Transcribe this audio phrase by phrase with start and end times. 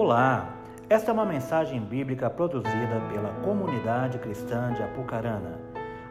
[0.00, 0.56] Olá,
[0.88, 5.58] esta é uma mensagem bíblica produzida pela comunidade cristã de Apucarana.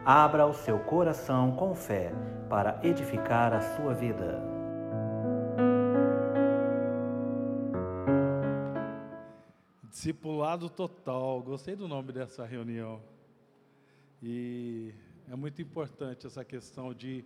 [0.04, 2.12] Abra o seu coração com fé
[2.50, 4.42] para edificar a sua vida.
[9.84, 13.00] Discipulado total, gostei do nome dessa reunião.
[14.22, 14.92] E
[15.30, 17.24] é muito importante essa questão de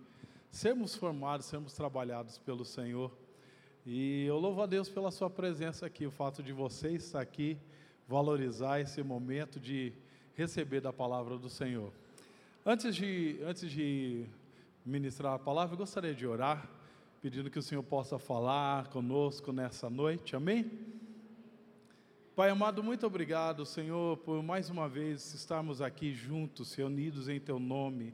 [0.49, 3.11] sermos formados, sermos trabalhados pelo Senhor.
[3.85, 7.57] E eu louvo a Deus pela sua presença aqui, o fato de você estar aqui,
[8.07, 9.91] valorizar esse momento de
[10.35, 11.91] receber da palavra do Senhor.
[12.65, 14.25] Antes de, antes de
[14.85, 16.69] ministrar a palavra, eu gostaria de orar,
[17.21, 20.71] pedindo que o Senhor possa falar conosco nessa noite, amém?
[22.37, 27.59] Pai amado, muito obrigado, Senhor, por mais uma vez estarmos aqui juntos, reunidos em Teu
[27.59, 28.13] nome.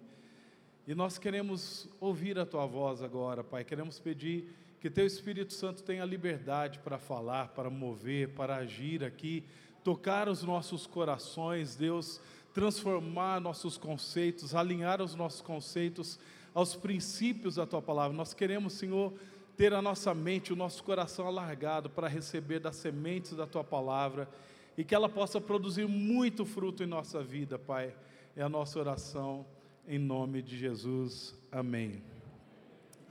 [0.87, 5.83] E nós queremos ouvir a Tua voz agora, Pai, queremos pedir que Teu Espírito Santo
[5.83, 9.43] tenha liberdade para falar, para mover, para agir aqui,
[9.83, 12.21] tocar os nossos corações, Deus,
[12.53, 16.19] transformar nossos conceitos, alinhar os nossos conceitos
[16.53, 18.15] aos princípios da Tua palavra.
[18.15, 19.13] Nós queremos, Senhor,
[19.57, 24.29] ter a nossa mente, o nosso coração alargado para receber das sementes da Tua palavra
[24.77, 27.93] e que ela possa produzir muito fruto em nossa vida, Pai.
[28.35, 29.45] É a nossa oração
[29.85, 31.35] em nome de Jesus.
[31.51, 32.01] Amém.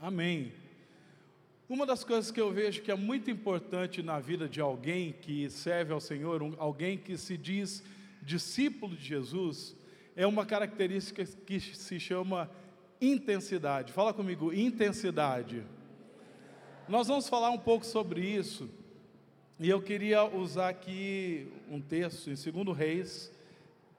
[0.01, 0.58] Amém.
[1.69, 5.47] Uma das coisas que eu vejo que é muito importante na vida de alguém que
[5.51, 7.83] serve ao Senhor, um, alguém que se diz
[8.23, 9.75] discípulo de Jesus,
[10.15, 12.49] é uma característica que se chama
[12.99, 13.93] intensidade.
[13.93, 15.63] Fala comigo, intensidade.
[16.87, 18.67] Nós vamos falar um pouco sobre isso,
[19.59, 23.31] e eu queria usar aqui um texto em 2 Reis,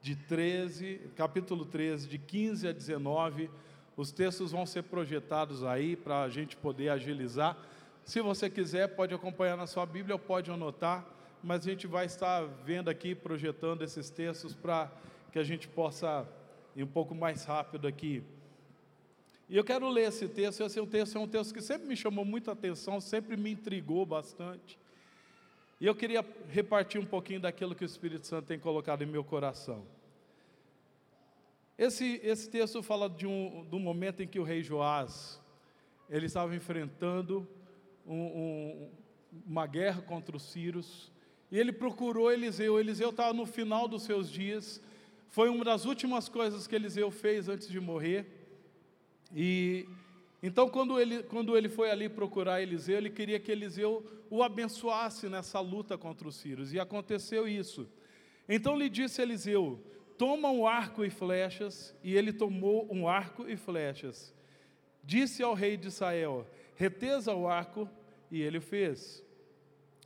[0.01, 3.49] de 13, capítulo 13, de 15 a 19
[3.95, 7.57] os textos vão ser projetados aí para a gente poder agilizar.
[8.03, 11.05] Se você quiser, pode acompanhar na sua Bíblia ou pode anotar,
[11.43, 14.91] mas a gente vai estar vendo aqui, projetando esses textos para
[15.31, 16.27] que a gente possa
[16.75, 18.23] ir um pouco mais rápido aqui.
[19.49, 20.63] E eu quero ler esse texto.
[20.63, 23.51] Esse é um texto, é um texto que sempre me chamou muita atenção, sempre me
[23.51, 24.79] intrigou bastante.
[25.79, 29.23] E eu queria repartir um pouquinho daquilo que o Espírito Santo tem colocado em meu
[29.23, 29.85] coração.
[31.81, 35.41] Esse, esse texto fala de um, um momento em que o rei Joás,
[36.07, 37.47] ele estava enfrentando
[38.05, 38.89] um, um,
[39.47, 41.11] uma guerra contra os sírios,
[41.51, 44.79] e ele procurou Eliseu, Eliseu estava no final dos seus dias,
[45.27, 48.27] foi uma das últimas coisas que Eliseu fez antes de morrer,
[49.35, 49.89] e
[50.43, 55.27] então quando ele, quando ele foi ali procurar Eliseu, ele queria que Eliseu o abençoasse
[55.27, 57.89] nessa luta contra os sírios, e aconteceu isso.
[58.47, 59.83] Então lhe disse Eliseu:
[60.21, 64.31] Toma um arco e flechas, e ele tomou um arco e flechas.
[65.03, 66.45] Disse ao rei de Israel:
[66.75, 67.89] Reteza o arco,
[68.29, 69.25] e ele fez.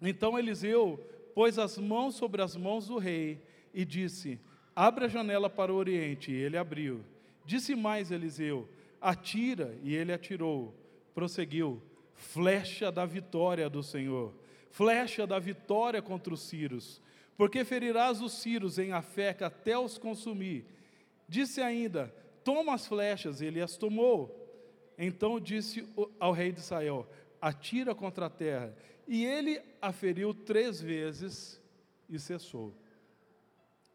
[0.01, 0.97] Então Eliseu
[1.33, 3.41] pôs as mãos sobre as mãos do rei
[3.73, 4.39] e disse:
[4.73, 7.03] Abra a janela para o oriente, e ele abriu.
[7.43, 8.69] Disse mais Eliseu:
[9.01, 10.73] Atira, e ele atirou.
[11.13, 11.83] Prosseguiu:
[12.13, 14.33] Flecha da vitória do Senhor,
[14.71, 17.03] flecha da vitória contra os sírios
[17.37, 20.65] porque ferirás os círios em Afeca até os consumir.
[21.27, 22.13] Disse ainda:
[22.43, 24.41] Toma as flechas, ele as tomou.
[24.97, 25.87] Então disse
[26.19, 27.07] ao rei de Israel:
[27.41, 28.75] Atira contra a terra.
[29.07, 31.61] E ele a feriu três vezes
[32.09, 32.73] e cessou.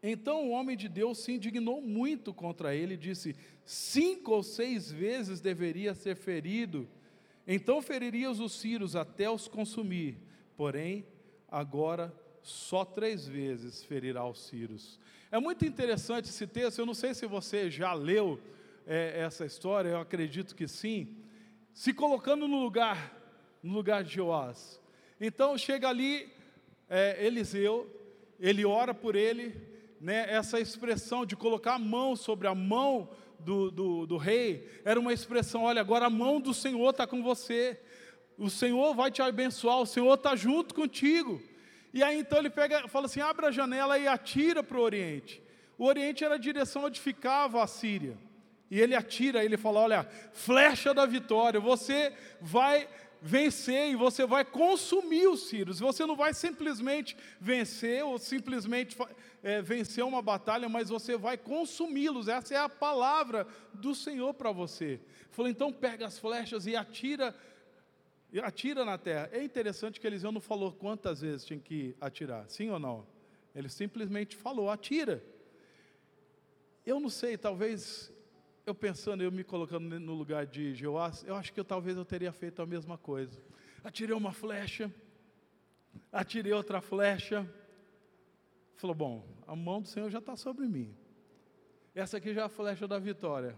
[0.03, 3.35] Então o homem de Deus se indignou muito contra ele e disse:
[3.65, 6.87] Cinco ou seis vezes deveria ser ferido.
[7.47, 10.17] Então feririas os círios até os consumir.
[10.55, 11.05] Porém,
[11.47, 14.99] agora só três vezes ferirá os Círios.
[15.31, 18.39] É muito interessante esse texto, eu não sei se você já leu
[18.85, 21.15] é, essa história, eu acredito que sim,
[21.73, 23.17] se colocando no lugar,
[23.61, 24.79] no lugar de Joás.
[25.19, 26.31] Então chega ali
[26.89, 27.89] é, Eliseu,
[28.39, 29.55] ele ora por ele,
[29.99, 33.09] né, essa expressão de colocar a mão sobre a mão
[33.39, 37.21] do, do, do rei, era uma expressão: olha, agora a mão do Senhor está com
[37.23, 37.79] você,
[38.37, 41.41] o Senhor vai te abençoar, o Senhor está junto contigo.
[41.93, 45.41] E aí então ele pega, fala assim: abre a janela e atira para o Oriente.
[45.77, 48.17] O Oriente era a direção onde ficava a Síria.
[48.69, 52.87] E ele atira, ele fala: olha, flecha da vitória, você vai
[53.21, 55.79] vencer e você vai consumir os sírios.
[55.79, 58.97] Você não vai simplesmente vencer ou simplesmente
[59.43, 62.27] é, vencer uma batalha, mas você vai consumi-los.
[62.27, 64.99] Essa é a palavra do Senhor para você.
[65.29, 67.35] Falou, então pega as flechas e atira
[68.39, 69.29] atira na terra.
[69.31, 73.05] É interessante que Eliseu não falou quantas vezes tinha que atirar, sim ou não?
[73.53, 75.23] Ele simplesmente falou: atira.
[76.85, 78.11] Eu não sei, talvez
[78.65, 82.05] eu pensando, eu me colocando no lugar de Jeoás, eu acho que eu, talvez eu
[82.05, 83.41] teria feito a mesma coisa.
[83.83, 84.91] Atirei uma flecha,
[86.11, 87.47] atirei outra flecha.
[88.75, 90.95] Falou: Bom, a mão do Senhor já está sobre mim.
[91.93, 93.57] Essa aqui já é a flecha da vitória.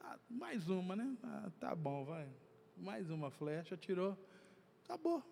[0.00, 1.16] Ah, mais uma, né?
[1.22, 2.28] Ah, tá bom, vai.
[2.76, 4.16] Mais uma flecha, atirou.
[4.84, 5.22] Acabou.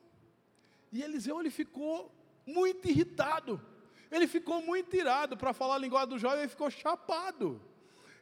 [0.91, 2.12] E Eliseu ele ficou
[2.46, 3.61] muito irritado.
[4.11, 7.61] Ele ficou muito irado, para falar a linguagem do jovem, ele ficou chapado.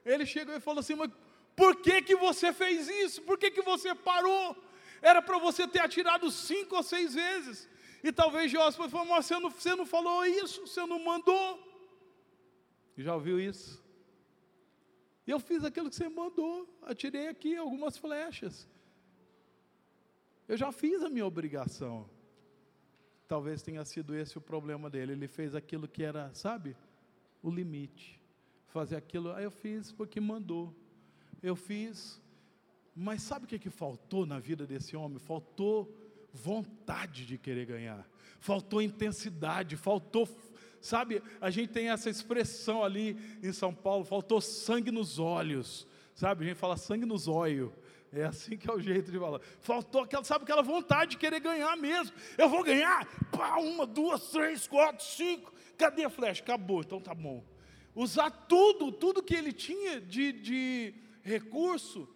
[0.04, 1.10] Ele chegou e falou assim: Mas
[1.54, 3.22] por que, que você fez isso?
[3.22, 4.56] Por que, que você parou?
[5.00, 7.68] Era para você ter atirado cinco ou seis vezes.
[8.02, 11.60] E talvez Josué falou: Mas você não, você não falou isso, você não mandou.
[12.96, 13.82] Já ouviu isso?
[15.26, 18.68] E eu fiz aquilo que você mandou, atirei aqui algumas flechas.
[20.52, 22.06] Eu já fiz a minha obrigação.
[23.26, 25.12] Talvez tenha sido esse o problema dele.
[25.12, 26.76] Ele fez aquilo que era, sabe,
[27.42, 28.20] o limite.
[28.66, 30.70] Fazer aquilo, aí eu fiz porque mandou.
[31.42, 32.20] Eu fiz,
[32.94, 35.18] mas sabe o que, que faltou na vida desse homem?
[35.18, 35.90] Faltou
[36.30, 38.06] vontade de querer ganhar,
[38.38, 40.28] faltou intensidade, faltou,
[40.82, 46.44] sabe, a gente tem essa expressão ali em São Paulo, faltou sangue nos olhos, sabe,
[46.44, 47.72] a gente fala sangue nos olhos,
[48.12, 49.40] é assim que é o jeito de falar.
[49.60, 52.14] Faltou aquela, sabe, aquela vontade de querer ganhar mesmo.
[52.36, 55.52] Eu vou ganhar, pá, uma, duas, três, quatro, cinco.
[55.78, 56.42] Cadê a flecha?
[56.42, 57.42] Acabou, então tá bom.
[57.94, 62.08] Usar tudo, tudo que ele tinha de, de recurso,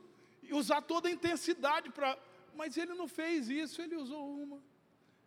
[0.42, 2.18] e usar toda a intensidade para.
[2.54, 4.62] Mas ele não fez isso, ele usou uma,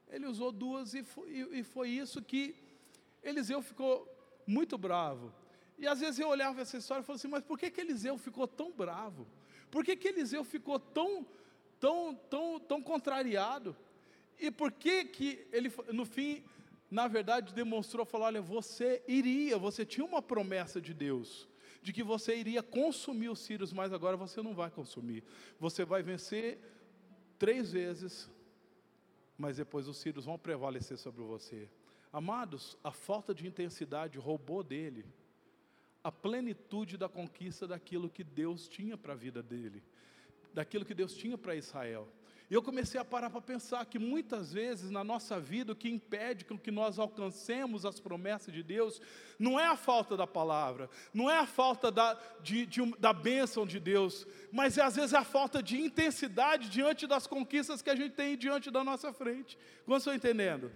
[0.07, 2.55] ele usou duas, e foi, e foi isso que
[3.23, 4.07] Eliseu ficou
[4.45, 5.33] muito bravo.
[5.77, 8.17] E às vezes eu olhava essa história e falava assim: mas por que, que Eliseu
[8.17, 9.27] ficou tão bravo?
[9.69, 11.25] Por que, que Eliseu ficou tão,
[11.79, 13.75] tão, tão, tão contrariado?
[14.39, 16.43] E por que, que ele, no fim,
[16.89, 21.47] na verdade, demonstrou, falou: olha, você iria, você tinha uma promessa de Deus,
[21.81, 25.23] de que você iria consumir os sírios, mas agora você não vai consumir.
[25.59, 26.57] Você vai vencer
[27.37, 28.29] três vezes,
[29.37, 31.69] mas depois os sírios vão prevalecer sobre você.
[32.11, 35.05] Amados, a falta de intensidade roubou dele
[36.03, 39.83] a plenitude da conquista daquilo que Deus tinha para a vida dele,
[40.53, 42.07] daquilo que Deus tinha para Israel.
[42.49, 45.87] E eu comecei a parar para pensar que muitas vezes na nossa vida o que
[45.87, 48.99] impede que nós alcancemos as promessas de Deus
[49.37, 53.67] não é a falta da palavra, não é a falta da, de, de, da bênção
[53.67, 57.95] de Deus, mas é às vezes a falta de intensidade diante das conquistas que a
[57.95, 59.55] gente tem diante da nossa frente.
[59.85, 60.71] Como estão entendendo?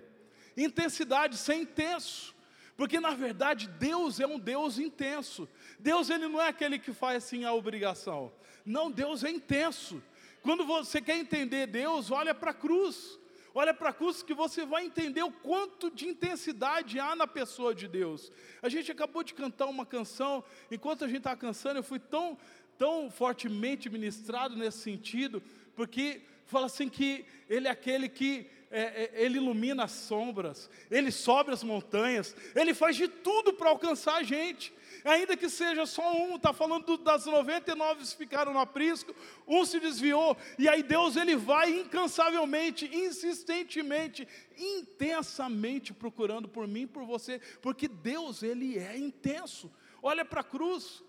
[0.55, 2.35] Intensidade, ser intenso.
[2.75, 5.47] Porque na verdade Deus é um Deus intenso.
[5.79, 8.31] Deus ele não é aquele que faz assim a obrigação.
[8.65, 10.01] Não, Deus é intenso.
[10.41, 13.19] Quando você quer entender Deus, olha para a cruz.
[13.55, 17.75] Olha para a cruz que você vai entender o quanto de intensidade há na pessoa
[17.75, 18.31] de Deus.
[18.63, 22.35] A gente acabou de cantar uma canção, enquanto a gente estava cansando, eu fui tão,
[22.79, 25.41] tão fortemente ministrado nesse sentido,
[25.75, 31.11] porque fala assim que Ele é aquele que é, é, ele ilumina as sombras, ele
[31.11, 34.73] sobe as montanhas, ele faz de tudo para alcançar a gente.
[35.05, 39.13] Ainda que seja só um, está falando das 99 que ficaram no aprisco,
[39.47, 44.27] um se desviou, e aí Deus ele vai incansavelmente, insistentemente,
[44.57, 49.71] intensamente procurando por mim, por você, porque Deus ele é intenso.
[50.01, 51.03] Olha para a cruz.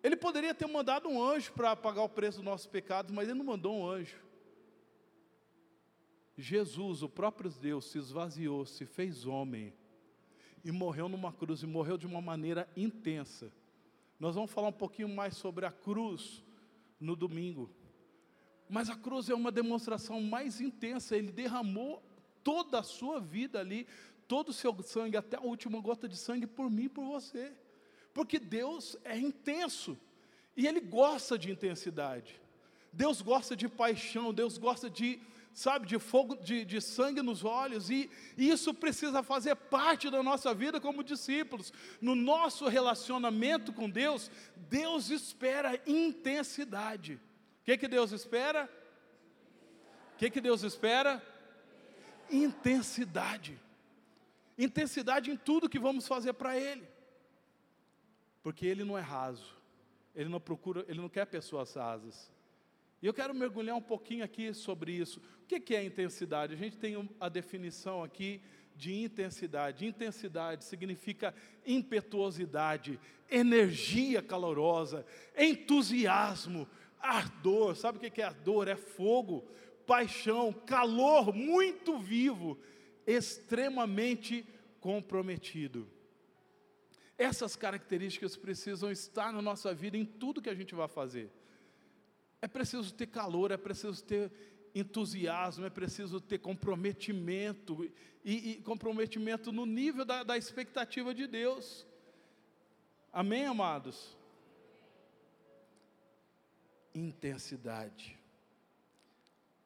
[0.00, 3.38] Ele poderia ter mandado um anjo para pagar o preço dos nossos pecados, mas ele
[3.38, 4.23] não mandou um anjo.
[6.36, 9.72] Jesus, o próprio Deus, se esvaziou, se fez homem
[10.64, 13.52] e morreu numa cruz e morreu de uma maneira intensa.
[14.18, 16.42] Nós vamos falar um pouquinho mais sobre a cruz
[16.98, 17.70] no domingo.
[18.68, 22.02] Mas a cruz é uma demonstração mais intensa, ele derramou
[22.42, 23.86] toda a sua vida ali,
[24.26, 27.52] todo o seu sangue, até a última gota de sangue por mim e por você.
[28.12, 29.98] Porque Deus é intenso
[30.56, 32.40] e ele gosta de intensidade.
[32.92, 35.20] Deus gosta de paixão, Deus gosta de
[35.54, 40.52] sabe, de fogo, de, de sangue nos olhos, e, isso precisa fazer parte da nossa
[40.52, 41.72] vida como discípulos.
[42.00, 44.30] No nosso relacionamento com Deus,
[44.68, 47.14] Deus espera intensidade.
[47.14, 48.68] O que, que Deus espera?
[50.14, 51.22] O que, que Deus espera?
[52.28, 53.58] Intensidade.
[54.58, 56.86] Intensidade em tudo que vamos fazer para Ele.
[58.42, 59.54] Porque Ele não é raso.
[60.14, 62.30] Ele não procura, Ele não quer pessoas rasas.
[63.04, 65.20] E eu quero mergulhar um pouquinho aqui sobre isso.
[65.42, 66.54] O que é intensidade?
[66.54, 68.40] A gente tem a definição aqui
[68.74, 69.84] de intensidade.
[69.84, 71.34] Intensidade significa
[71.66, 72.98] impetuosidade,
[73.30, 75.04] energia calorosa,
[75.36, 76.66] entusiasmo,
[76.98, 77.76] ardor.
[77.76, 78.68] Sabe o que é ardor?
[78.68, 79.46] É fogo,
[79.86, 82.58] paixão, calor muito vivo,
[83.06, 84.46] extremamente
[84.80, 85.86] comprometido.
[87.18, 91.30] Essas características precisam estar na nossa vida em tudo que a gente vai fazer.
[92.44, 94.30] É preciso ter calor, é preciso ter
[94.74, 97.90] entusiasmo, é preciso ter comprometimento,
[98.22, 101.86] e, e comprometimento no nível da, da expectativa de Deus.
[103.10, 104.14] Amém, amados?
[106.94, 108.20] Intensidade.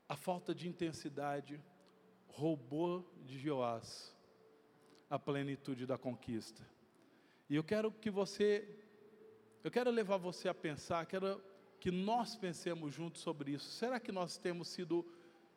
[0.08, 1.61] A falta de intensidade
[2.28, 4.14] roubou de Joás
[5.11, 6.62] a plenitude da conquista.
[7.50, 8.68] E eu quero que você,
[9.64, 11.42] eu quero levar você a pensar, quero
[11.80, 13.70] que nós pensemos juntos sobre isso.
[13.70, 15.06] Será que nós temos sido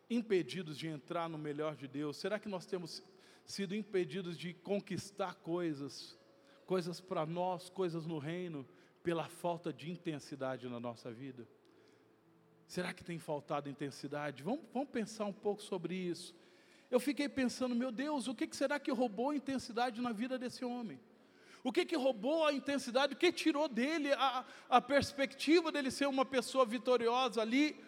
[0.10, 2.18] impedidos de entrar no melhor de Deus?
[2.18, 3.04] Será que nós temos
[3.46, 6.18] sido impedidos de conquistar coisas,
[6.66, 8.68] coisas para nós, coisas no reino,
[9.04, 11.48] pela falta de intensidade na nossa vida?
[12.68, 14.44] Será que tem faltado intensidade?
[14.44, 16.36] Vamos, vamos pensar um pouco sobre isso.
[16.90, 21.00] Eu fiquei pensando, meu Deus, o que será que roubou intensidade na vida desse homem?
[21.64, 23.14] O que, que roubou a intensidade?
[23.14, 27.80] O que tirou dele a, a perspectiva dele ser uma pessoa vitoriosa ali?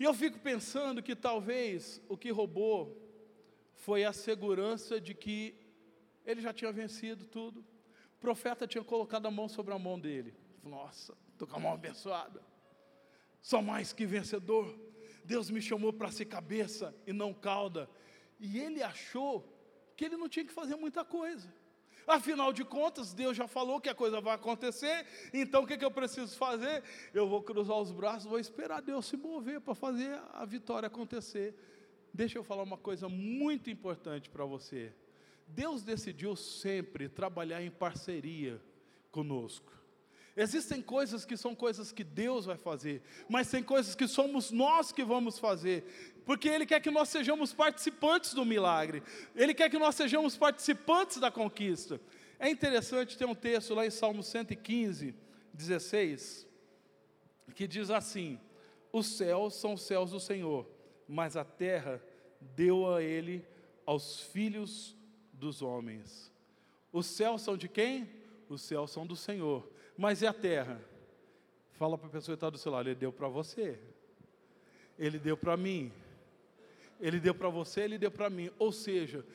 [0.00, 2.96] E eu fico pensando que talvez o que roubou
[3.74, 5.54] foi a segurança de que
[6.24, 7.60] ele já tinha vencido tudo.
[8.16, 10.34] O profeta tinha colocado a mão sobre a mão dele.
[10.62, 12.42] Nossa, estou com a mão abençoada.
[13.42, 14.78] Sou mais que vencedor.
[15.24, 17.88] Deus me chamou para ser cabeça e não cauda.
[18.40, 19.46] E ele achou
[19.96, 21.52] que ele não tinha que fazer muita coisa.
[22.08, 25.84] Afinal de contas, Deus já falou que a coisa vai acontecer, então o que, que
[25.84, 26.82] eu preciso fazer?
[27.12, 31.54] Eu vou cruzar os braços, vou esperar Deus se mover para fazer a vitória acontecer.
[32.12, 34.90] Deixa eu falar uma coisa muito importante para você.
[35.46, 38.58] Deus decidiu sempre trabalhar em parceria
[39.10, 39.70] conosco.
[40.40, 44.92] Existem coisas que são coisas que Deus vai fazer, mas tem coisas que somos nós
[44.92, 45.82] que vamos fazer,
[46.24, 49.02] porque Ele quer que nós sejamos participantes do milagre,
[49.34, 52.00] Ele quer que nós sejamos participantes da conquista.
[52.38, 55.12] É interessante ter um texto lá em Salmo 115,
[55.52, 56.46] 16,
[57.56, 58.38] que diz assim:
[58.92, 60.70] Os céus são os céus do Senhor,
[61.08, 62.00] mas a terra
[62.40, 63.44] deu a Ele
[63.84, 64.96] aos filhos
[65.32, 66.32] dos homens.
[66.92, 68.08] Os céus são de quem?
[68.48, 69.68] Os céus são do Senhor
[69.98, 70.80] mas e a terra?
[71.72, 73.78] Fala para a pessoa que está do seu lado, ele deu para você.
[74.96, 75.92] Ele deu para mim.
[77.00, 78.48] Ele deu para você, ele deu para mim.
[78.60, 79.26] Ou seja,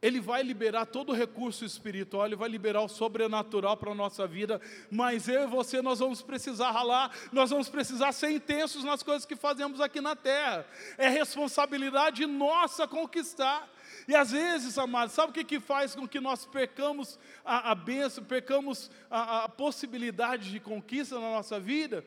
[0.00, 4.26] ele vai liberar todo o recurso espiritual, Ele vai liberar o sobrenatural para a nossa
[4.28, 9.02] vida, mas eu e você, nós vamos precisar ralar, nós vamos precisar ser intensos nas
[9.02, 10.64] coisas que fazemos aqui na terra,
[10.96, 13.68] é responsabilidade nossa conquistar.
[14.06, 17.74] E às vezes, amados, sabe o que, que faz com que nós percamos a, a
[17.74, 22.04] bênção, percamos a, a possibilidade de conquista na nossa vida?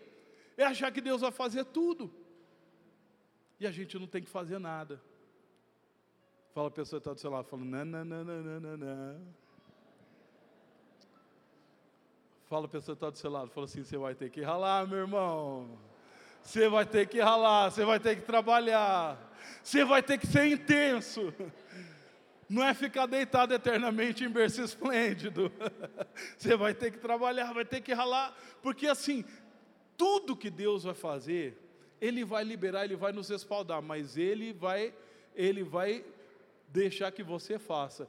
[0.56, 2.14] É achar que Deus vai fazer tudo.
[3.60, 5.02] E a gente não tem que fazer nada.
[6.54, 9.20] Fala a pessoa que está do seu lado, falando, não.
[12.48, 14.88] Fala a pessoa que está do seu lado, fala assim, você vai ter que ralar,
[14.88, 15.78] meu irmão.
[16.44, 19.18] Você vai ter que ralar, você vai ter que trabalhar.
[19.64, 21.34] Você vai ter que ser intenso
[22.52, 25.50] não é ficar deitado eternamente em berço esplêndido.
[26.38, 29.24] Você vai ter que trabalhar, vai ter que ralar, porque assim,
[29.98, 31.58] tudo que Deus vai fazer,
[32.02, 34.94] Ele vai liberar, Ele vai nos respaldar, mas Ele vai,
[35.34, 36.04] Ele vai
[36.72, 38.08] deixar que você faça.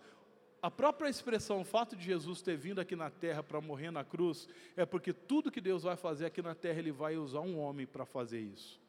[0.62, 4.04] A própria expressão, o fato de Jesus ter vindo aqui na terra para morrer na
[4.04, 7.58] cruz, é porque tudo que Deus vai fazer aqui na terra, Ele vai usar um
[7.58, 8.80] homem para fazer isso.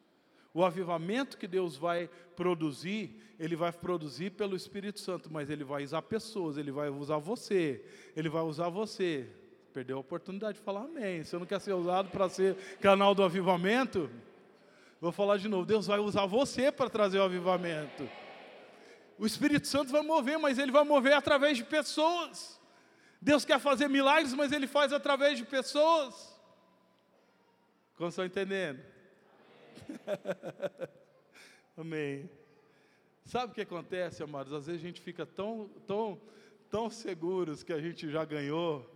[0.52, 5.82] O avivamento que Deus vai produzir, Ele vai produzir pelo Espírito Santo, mas Ele vai
[5.82, 9.28] usar pessoas, Ele vai usar você, Ele vai usar você.
[9.72, 11.24] Perdeu a oportunidade de falar amém.
[11.24, 14.08] Você não quer ser usado para ser canal do avivamento?
[15.00, 15.66] Vou falar de novo.
[15.66, 18.08] Deus vai usar você para trazer o avivamento.
[19.18, 22.60] O Espírito Santo vai mover, mas ele vai mover através de pessoas.
[23.20, 26.38] Deus quer fazer milagres, mas ele faz através de pessoas.
[27.96, 28.82] Como estão entendendo?
[31.76, 32.28] Amém.
[33.24, 34.52] Sabe o que acontece, amados?
[34.52, 36.20] Às vezes a gente fica tão, tão,
[36.68, 38.90] tão seguros que a gente já ganhou,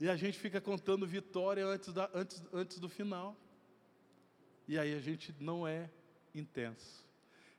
[0.00, 3.36] e a gente fica contando vitória antes, da, antes, antes do final.
[4.66, 5.88] E aí a gente não é
[6.34, 7.04] intenso.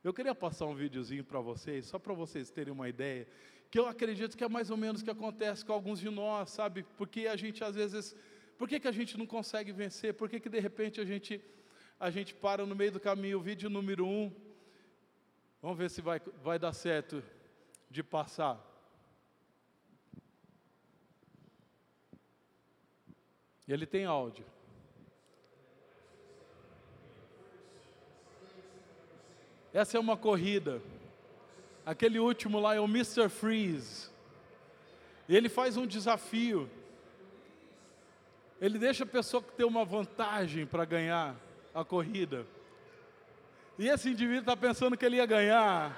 [0.06, 3.26] Eu queria passar um videozinho para vocês, só para vocês terem uma ideia,
[3.68, 6.50] que eu acredito que é mais ou menos o que acontece com alguns de nós,
[6.50, 6.84] sabe?
[6.96, 8.14] Porque a gente às vezes,
[8.56, 10.14] por que, que a gente não consegue vencer?
[10.14, 11.42] Por que, que de repente a gente
[11.98, 14.32] a gente para no meio do caminho, o vídeo número um.
[15.60, 17.20] Vamos ver se vai, vai dar certo
[17.90, 18.64] de passar.
[23.66, 24.46] Ele tem áudio.
[29.76, 30.80] Essa é uma corrida.
[31.84, 33.28] Aquele último lá é o Mr.
[33.28, 34.08] Freeze.
[35.28, 36.70] Ele faz um desafio.
[38.58, 41.36] Ele deixa a pessoa ter uma vantagem para ganhar
[41.74, 42.46] a corrida.
[43.78, 45.94] E esse indivíduo está pensando que ele ia ganhar.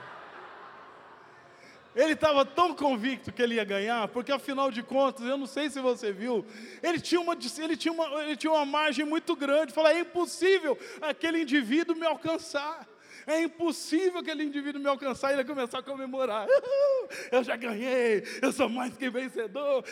[1.95, 5.71] Ele estava tão convicto que ele ia ganhar, porque afinal de contas, eu não sei
[5.71, 6.45] se você viu,
[6.83, 9.73] ele tinha uma, ele tinha uma, ele tinha uma margem muito grande.
[9.73, 12.85] Fala, é impossível aquele indivíduo me alcançar.
[13.29, 16.47] É impossível aquele indivíduo me alcançar e ele começar a comemorar.
[17.31, 19.83] Eu já ganhei, eu sou mais que vencedor.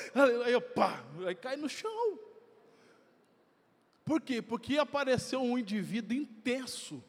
[0.44, 2.18] Aí eu pá, aí cai no chão.
[4.04, 4.42] Por quê?
[4.42, 7.02] Porque apareceu um indivíduo intenso.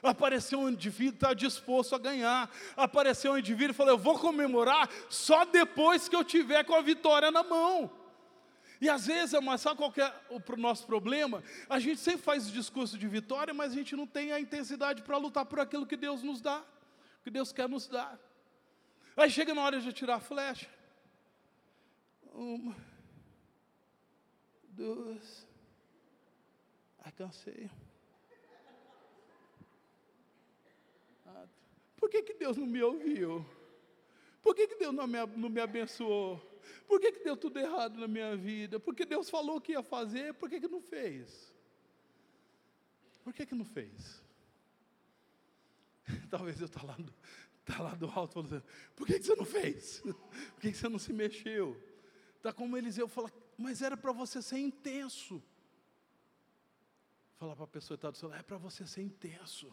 [0.00, 2.48] Apareceu um indivíduo que está disposto a ganhar.
[2.76, 6.82] Apareceu um indivíduo e falou: Eu vou comemorar só depois que eu tiver com a
[6.82, 7.90] vitória na mão.
[8.80, 11.42] E às vezes, mas sabe qual é o nosso problema?
[11.68, 15.02] A gente sempre faz o discurso de vitória, mas a gente não tem a intensidade
[15.02, 16.64] para lutar por aquilo que Deus nos dá,
[17.24, 18.18] que Deus quer nos dar.
[19.16, 20.68] Aí chega na hora de atirar a flecha.
[22.32, 22.76] Uma,
[24.68, 25.44] duas,
[27.00, 27.68] ai cansei.
[31.96, 33.44] Por que, que Deus não me ouviu?
[34.40, 36.40] Por que, que Deus não me, não me abençoou?
[36.86, 38.80] Por que, que deu tudo errado na minha vida?
[38.80, 41.54] Porque Deus falou que ia fazer, por que, que não fez?
[43.22, 44.22] Por que, que não fez?
[46.30, 46.98] Talvez eu estou tá lá,
[47.64, 50.00] tá lá do alto falando, assim, por que, que você não fez?
[50.54, 51.80] Por que, que você não se mexeu?
[52.36, 55.42] Está como Eliseu fala, mas era para você ser intenso.
[57.36, 59.70] Falar para a pessoa que está do seu lado, é para você ser intenso.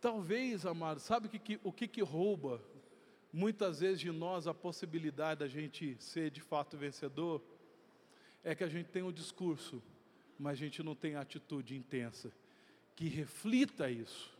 [0.00, 2.62] Talvez, amado, sabe que, que, o que, que rouba
[3.34, 7.42] muitas vezes de nós a possibilidade da gente ser de fato vencedor?
[8.44, 9.82] É que a gente tem o um discurso,
[10.38, 12.32] mas a gente não tem a atitude intensa
[12.94, 14.32] que reflita isso.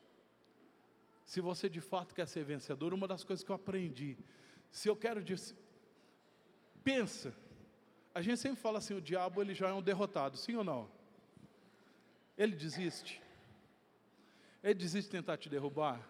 [1.24, 4.16] Se você de fato quer ser vencedor, uma das coisas que eu aprendi,
[4.70, 5.56] se eu quero dizer,
[6.84, 7.34] pensa,
[8.14, 10.88] a gente sempre fala assim, o diabo ele já é um derrotado, sim ou não?
[12.38, 13.20] Ele desiste.
[14.62, 16.00] Ele desiste de tentar te derrubar?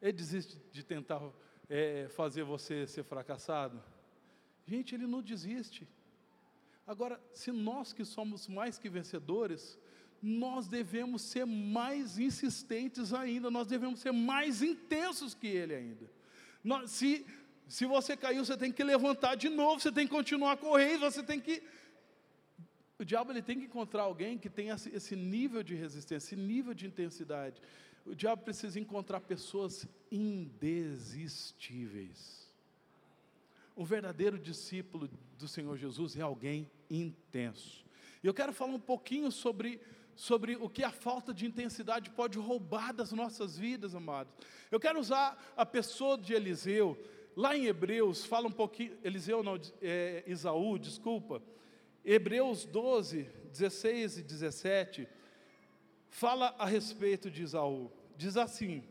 [0.00, 1.20] Ele desiste de tentar
[1.68, 3.82] é, fazer você ser fracassado?
[4.66, 5.86] Gente, ele não desiste.
[6.86, 9.78] Agora, se nós que somos mais que vencedores,
[10.20, 16.10] nós devemos ser mais insistentes ainda, nós devemos ser mais intensos que ele ainda.
[16.62, 17.26] Nós, se,
[17.68, 21.22] se você caiu, você tem que levantar de novo, você tem que continuar correndo, você
[21.22, 21.62] tem que
[22.98, 26.72] o diabo ele tem que encontrar alguém que tenha esse nível de resistência, esse nível
[26.72, 27.60] de intensidade.
[28.04, 32.44] O diabo precisa encontrar pessoas indesistíveis.
[33.76, 37.84] Um verdadeiro discípulo do Senhor Jesus é alguém intenso.
[38.22, 39.80] E eu quero falar um pouquinho sobre,
[40.14, 44.32] sobre o que a falta de intensidade pode roubar das nossas vidas, amados.
[44.70, 47.02] Eu quero usar a pessoa de Eliseu.
[47.36, 51.42] Lá em Hebreus, fala um pouquinho, Eliseu não, é, Isaú, desculpa
[52.04, 55.08] Hebreus 12, 16 e 17,
[56.14, 57.90] fala a respeito de Isaú.
[58.16, 58.84] Diz assim: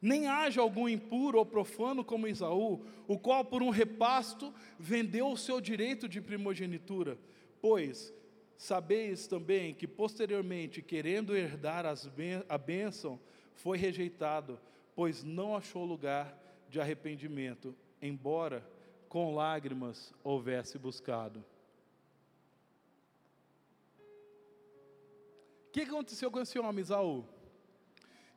[0.00, 5.36] Nem haja algum impuro ou profano como Isaú, o qual por um repasto vendeu o
[5.36, 7.18] seu direito de primogenitura,
[7.60, 8.14] pois
[8.56, 13.18] sabeis também que posteriormente, querendo herdar a bênção,
[13.56, 14.60] foi rejeitado,
[14.94, 18.64] pois não achou lugar de arrependimento, embora
[19.08, 21.44] com lágrimas houvesse buscado.
[25.70, 27.24] O que aconteceu com esse homem, Isaú?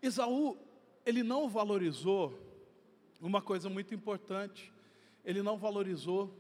[0.04, 0.56] Isaú,
[1.04, 2.40] ele não valorizou
[3.20, 4.72] uma coisa muito importante,
[5.26, 6.32] ele não valorizou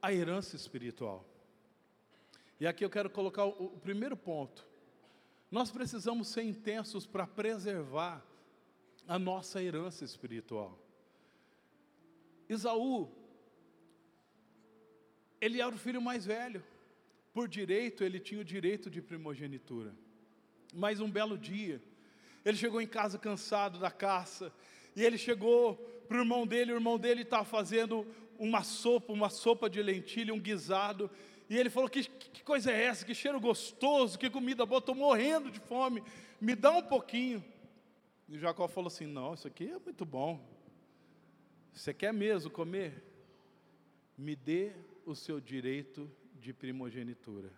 [0.00, 1.26] a herança espiritual.
[2.60, 4.64] E aqui eu quero colocar o, primeiro ponto.
[5.50, 8.24] Nós precisamos ser intensos para preservar
[9.08, 10.78] a nossa herança espiritual.
[12.48, 13.10] Isaú,
[15.40, 16.62] ele era o filho mais velho.
[17.32, 19.92] Por direito, ele tinha o direito de primogenitura.
[20.72, 21.80] Mas um belo dia,
[22.44, 24.52] ele chegou em casa cansado da caça,
[24.94, 25.76] e ele chegou
[26.08, 28.06] para o irmão dele, o irmão dele estava fazendo
[28.38, 31.10] uma sopa, uma sopa de lentilha, um guisado,
[31.48, 33.04] e ele falou: que, que coisa é essa?
[33.04, 36.02] Que cheiro gostoso, que comida boa, estou morrendo de fome,
[36.40, 37.44] me dá um pouquinho.
[38.28, 40.40] E Jacó falou assim: Não, isso aqui é muito bom.
[41.72, 43.02] Você quer mesmo comer?
[44.16, 44.72] Me dê
[45.04, 47.50] o seu direito de primogenitura.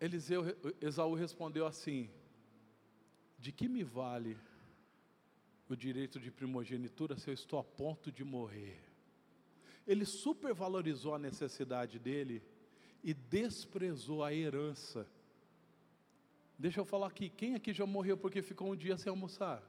[0.00, 0.44] Eliseu,
[0.80, 2.08] Esaú respondeu assim:
[3.38, 4.36] De que me vale
[5.68, 8.80] o direito de primogenitura se eu estou a ponto de morrer?
[9.86, 12.42] Ele supervalorizou a necessidade dele
[13.02, 15.06] e desprezou a herança.
[16.58, 19.62] Deixa eu falar aqui, quem aqui já morreu porque ficou um dia sem almoçar?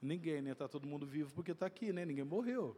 [0.00, 0.52] Ninguém, né?
[0.52, 2.04] Está todo mundo vivo porque está aqui, né?
[2.04, 2.76] Ninguém morreu.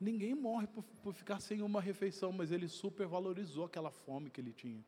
[0.00, 4.52] Ninguém morre por, por ficar sem uma refeição, mas ele supervalorizou aquela fome que ele
[4.52, 4.84] tinha.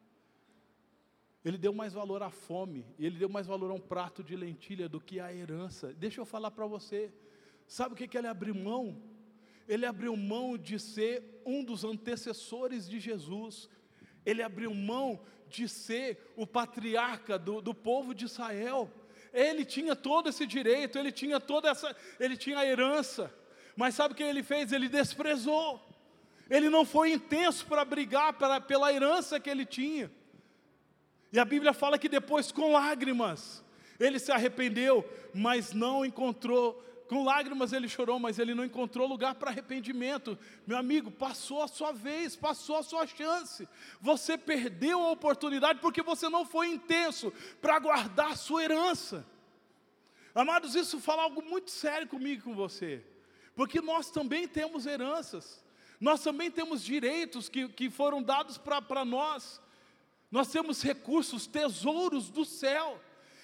[1.44, 4.36] Ele deu mais valor à fome, e ele deu mais valor a um prato de
[4.36, 5.92] lentilha do que à herança.
[5.94, 7.12] Deixa eu falar para você.
[7.66, 9.00] Sabe o que, que ele abriu mão?
[9.66, 13.68] Ele abriu mão de ser um dos antecessores de Jesus.
[14.26, 18.90] Ele abriu mão de ser o patriarca do, do povo de Israel.
[19.32, 23.32] Ele tinha todo esse direito, ele tinha toda essa, ele tinha a herança.
[23.80, 24.72] Mas sabe o que ele fez?
[24.72, 25.80] Ele desprezou.
[26.50, 30.12] Ele não foi intenso para brigar pela, pela herança que ele tinha.
[31.32, 33.64] E a Bíblia fala que depois, com lágrimas,
[33.98, 36.74] ele se arrependeu, mas não encontrou.
[37.08, 40.38] Com lágrimas ele chorou, mas ele não encontrou lugar para arrependimento.
[40.66, 43.66] Meu amigo, passou a sua vez, passou a sua chance.
[43.98, 49.24] Você perdeu a oportunidade porque você não foi intenso para guardar a sua herança.
[50.34, 53.02] Amados, isso fala algo muito sério comigo e com você.
[53.54, 55.62] Porque nós também temos heranças,
[56.00, 59.60] nós também temos direitos que, que foram dados para nós.
[60.30, 63.00] Nós temos recursos, tesouros do céu.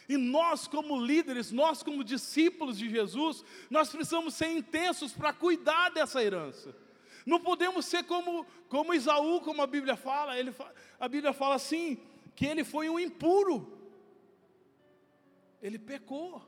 [0.08, 5.90] E nós, como líderes, nós, como discípulos de Jesus, nós precisamos ser intensos para cuidar
[5.90, 6.74] dessa herança.
[7.26, 10.38] Não podemos ser como, como Isaú, como a Bíblia fala.
[10.38, 10.54] Ele,
[10.98, 11.98] a Bíblia fala assim:
[12.36, 13.76] que ele foi um impuro.
[15.60, 16.40] Ele pecou.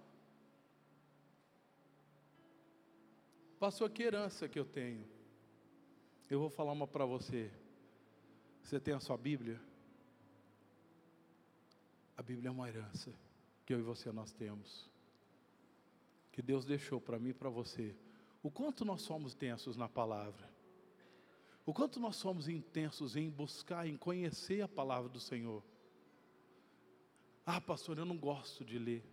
[3.59, 5.05] Pastor, que herança que eu tenho?
[6.31, 7.51] Eu vou falar uma para você.
[8.63, 9.61] Você tem a sua Bíblia?
[12.17, 13.13] A Bíblia é uma herança
[13.67, 14.89] que eu e você nós temos.
[16.31, 17.97] Que Deus deixou para mim e para você.
[18.43, 20.49] O quanto nós somos tensos na palavra.
[21.67, 25.65] O quanto nós somos intensos em buscar, em conhecer a palavra do Senhor.
[27.45, 29.05] Ah, pastor, eu não gosto de ler.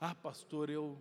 [0.00, 1.00] Ah, pastor, eu.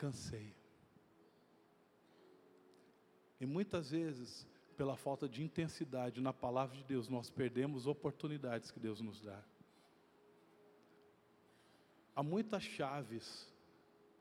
[0.00, 0.54] Cansei.
[3.38, 8.80] E muitas vezes pela falta de intensidade na palavra de Deus, nós perdemos oportunidades que
[8.80, 9.44] Deus nos dá.
[12.16, 13.46] Há muitas chaves,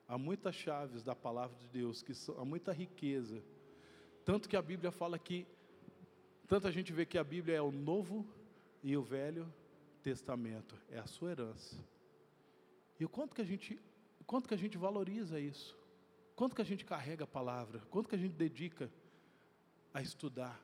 [0.06, 3.42] há muitas chaves da palavra de Deus, que são, há muita riqueza.
[4.26, 5.48] Tanto que a Bíblia fala que,
[6.46, 8.28] tanto a gente vê que a Bíblia é o Novo
[8.84, 9.48] e o Velho
[10.04, 11.80] Testamento, é a sua herança.
[13.00, 13.80] E o quanto que a gente,
[14.30, 15.78] quanto que a gente valoriza isso?
[16.36, 17.80] Quanto que a gente carrega a palavra?
[17.92, 18.90] Quanto que a gente dedica?
[19.94, 20.60] a estudar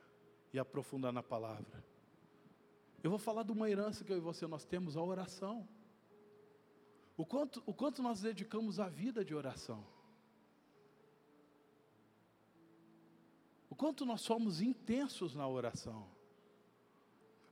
[0.52, 1.84] e aprofundar na palavra.
[3.02, 5.68] Eu vou falar de uma herança que eu e você nós temos, a oração.
[7.16, 9.84] O quanto, o quanto nós dedicamos a vida de oração.
[13.70, 16.08] O quanto nós somos intensos na oração.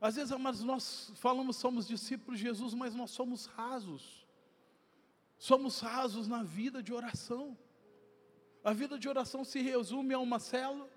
[0.00, 4.23] Às vezes, amados, nós falamos somos discípulos de Jesus, mas nós somos rasos.
[5.48, 7.44] Somos rasos na vida de oração.
[8.62, 10.88] A vida de oração se resume a uma célula,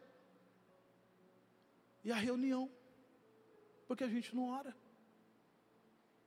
[2.06, 2.72] e a reunião,
[3.88, 4.74] porque a gente não ora,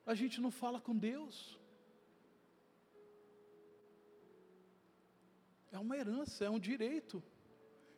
[0.04, 1.58] a gente não fala com Deus.
[5.72, 7.22] É uma herança, é um direito,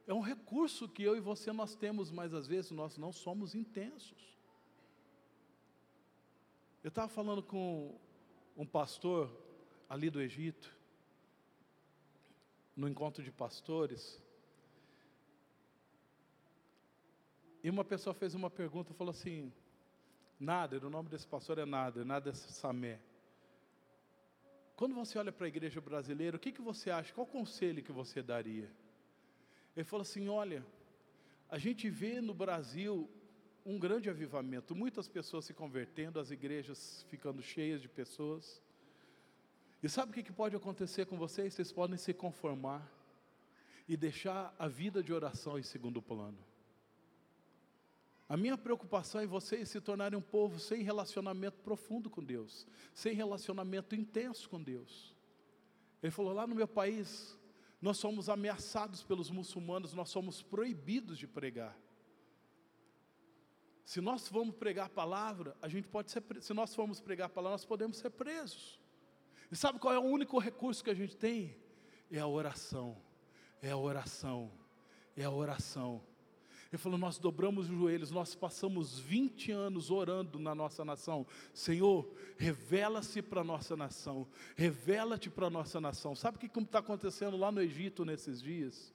[0.07, 3.57] é um recurso que eu e você nós temos, mas às vezes nós não somos
[3.57, 4.23] intensos.
[6.85, 7.99] Eu estava falando com
[8.57, 9.43] um pastor
[9.93, 10.69] ali do Egito,
[12.75, 14.03] no encontro de pastores,
[17.63, 19.53] E uma pessoa fez uma pergunta, falou assim,
[20.39, 22.99] Nader, o nome desse pastor é Nader, Nader Samé.
[24.75, 27.15] Quando você olha para a igreja brasileira, o que, que você acha?
[27.15, 28.69] Qual conselho que você daria?
[29.77, 30.67] Ele falou assim, olha,
[31.49, 33.09] a gente vê no Brasil
[33.65, 38.61] um grande avivamento, muitas pessoas se convertendo, as igrejas ficando cheias de pessoas.
[39.83, 41.55] E sabe o que, pode acontecer com vocês?
[41.55, 42.89] Vocês podem se conformar
[43.89, 46.39] e deixar a vida de oração em segundo plano.
[48.29, 53.13] A minha preocupação é vocês se tornarem um povo sem relacionamento profundo com Deus, sem
[53.13, 55.17] relacionamento intenso com Deus.
[56.01, 57.37] Ele falou: lá no meu país,
[57.81, 61.77] nós somos ameaçados pelos muçulmanos, nós somos proibidos de pregar.
[63.85, 67.29] Se nós formos pregar a palavra, a gente pode ser, se nós formos pregar a
[67.29, 68.81] palavra, nós podemos ser presos.
[69.53, 71.55] E sabe qual é o único recurso que a gente tem?
[72.11, 72.97] É a oração.
[73.61, 74.51] É a oração.
[75.15, 76.03] É a oração.
[76.73, 81.27] Ele falou: Nós dobramos os joelhos, nós passamos 20 anos orando na nossa nação.
[81.53, 86.17] Senhor, revela-se para a nossa nação, revela-te para a nossa nação.
[86.17, 88.91] Sabe o que está acontecendo lá no Egito nesses dias?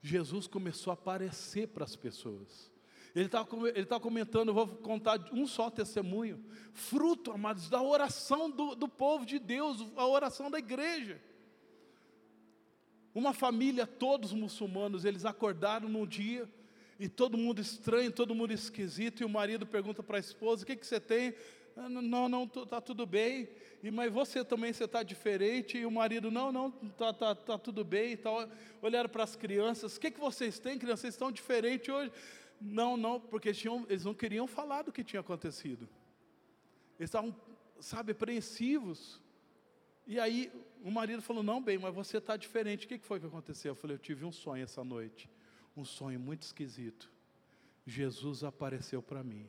[0.00, 2.72] Jesus começou a aparecer para as pessoas.
[3.18, 8.76] Ele está tá comentando, eu vou contar um só testemunho, fruto, amados, da oração do,
[8.76, 11.20] do povo de Deus, a oração da igreja.
[13.12, 16.48] Uma família, todos muçulmanos, eles acordaram num dia,
[17.00, 20.66] e todo mundo estranho, todo mundo esquisito, e o marido pergunta para a esposa: O
[20.66, 21.34] que, que você tem?
[21.76, 23.48] Ah, não, não, está tudo bem.
[23.82, 25.78] E, mas você também, você está diferente.
[25.78, 28.16] E o marido, não, não, está tá, tá tudo bem.
[28.16, 28.48] Tá.
[28.82, 31.00] Olharam para as crianças: O que, que vocês têm, crianças?
[31.00, 32.12] Vocês estão diferentes hoje?
[32.60, 35.88] Não, não, porque tinham, eles não queriam falar do que tinha acontecido.
[36.98, 37.34] Eles estavam,
[37.80, 39.20] sabe, apreensivos.
[40.06, 40.50] E aí
[40.82, 42.86] o marido falou: Não, bem, mas você está diferente.
[42.86, 43.72] O que foi que aconteceu?
[43.72, 45.30] Eu falei: Eu tive um sonho essa noite.
[45.76, 47.10] Um sonho muito esquisito.
[47.86, 49.48] Jesus apareceu para mim.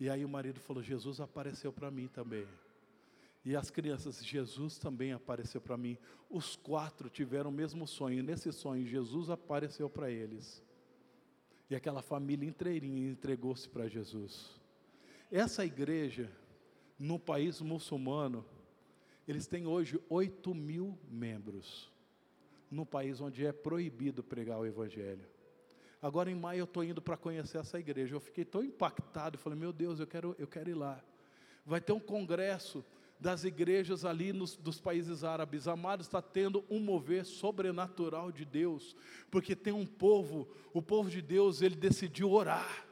[0.00, 2.46] E aí o marido falou: Jesus apareceu para mim também.
[3.44, 5.96] E as crianças, Jesus também apareceu para mim.
[6.28, 8.18] Os quatro tiveram o mesmo sonho.
[8.18, 10.62] E nesse sonho, Jesus apareceu para eles.
[11.70, 14.58] E aquela família inteirinha entregou-se para Jesus.
[15.30, 16.30] Essa igreja,
[16.98, 18.44] no país muçulmano,
[19.26, 21.92] eles têm hoje 8 mil membros,
[22.70, 25.26] no país onde é proibido pregar o Evangelho.
[26.00, 28.14] Agora em maio eu estou indo para conhecer essa igreja.
[28.14, 31.02] Eu fiquei tão impactado, eu falei, meu Deus, eu quero, eu quero ir lá.
[31.66, 32.84] Vai ter um congresso
[33.20, 35.66] das igrejas ali nos, dos países árabes.
[35.66, 38.94] Amado, está tendo um mover sobrenatural de Deus,
[39.30, 42.86] porque tem um povo, o povo de Deus, ele decidiu orar.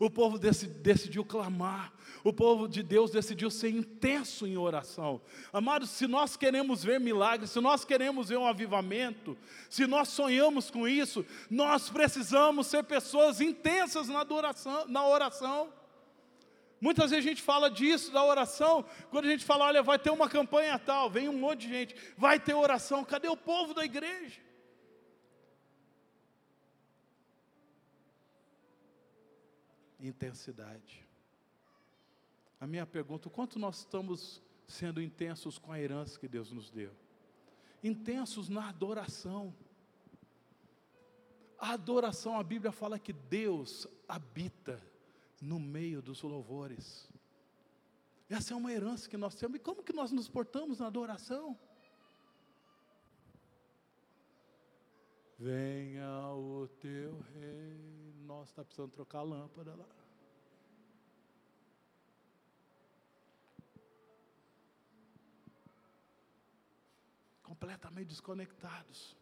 [0.00, 5.20] O povo decidiu clamar, o povo de Deus decidiu ser intenso em oração.
[5.52, 9.36] Amados, se nós queremos ver milagres, se nós queremos ver um avivamento,
[9.68, 15.72] se nós sonhamos com isso, nós precisamos ser pessoas intensas na, adoração, na oração.
[16.80, 20.10] Muitas vezes a gente fala disso, da oração, quando a gente fala, olha, vai ter
[20.10, 23.84] uma campanha tal, vem um monte de gente, vai ter oração, cadê o povo da
[23.84, 24.48] igreja?
[30.00, 31.06] intensidade.
[32.60, 36.92] A minha pergunta: quanto nós estamos sendo intensos com a herança que Deus nos deu?
[37.82, 39.54] Intensos na adoração.
[41.58, 44.80] A adoração, a Bíblia fala que Deus habita
[45.40, 47.08] no meio dos louvores.
[48.28, 49.56] Essa é uma herança que nós temos.
[49.56, 51.58] E como que nós nos portamos na adoração?
[55.38, 57.98] Venha o teu reino
[58.28, 59.88] nossa, está precisando trocar a lâmpada lá.
[67.42, 69.16] Completamente desconectados,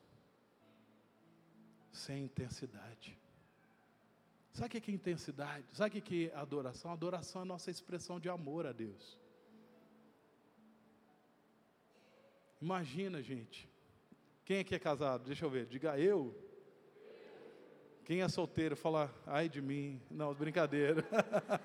[1.92, 3.16] sem intensidade.
[4.56, 5.66] Sabe o que é intensidade?
[5.74, 6.90] Sabe o que é adoração?
[6.90, 9.20] Adoração é a nossa expressão de amor a Deus.
[12.58, 13.68] Imagina, gente.
[14.46, 15.24] Quem aqui é casado?
[15.24, 15.66] Deixa eu ver.
[15.66, 16.34] Diga eu.
[18.06, 20.00] Quem é solteiro fala, ai de mim.
[20.10, 21.04] Não, brincadeira.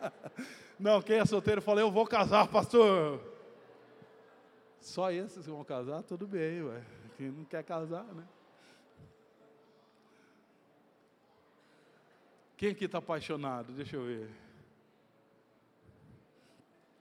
[0.77, 3.21] Não, quem é solteiro fala, eu vou casar, pastor.
[4.82, 6.84] Só esses que vão casar, tudo bem, ué.
[7.15, 8.27] Quem não quer casar, né?
[12.62, 13.74] Quem aqui está apaixonado?
[13.74, 14.30] Deixa eu ver.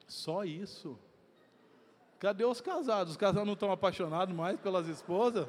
[0.09, 0.99] Só isso.
[2.18, 3.11] Cadê os casados?
[3.11, 5.46] Os casados não estão apaixonados mais pelas esposas?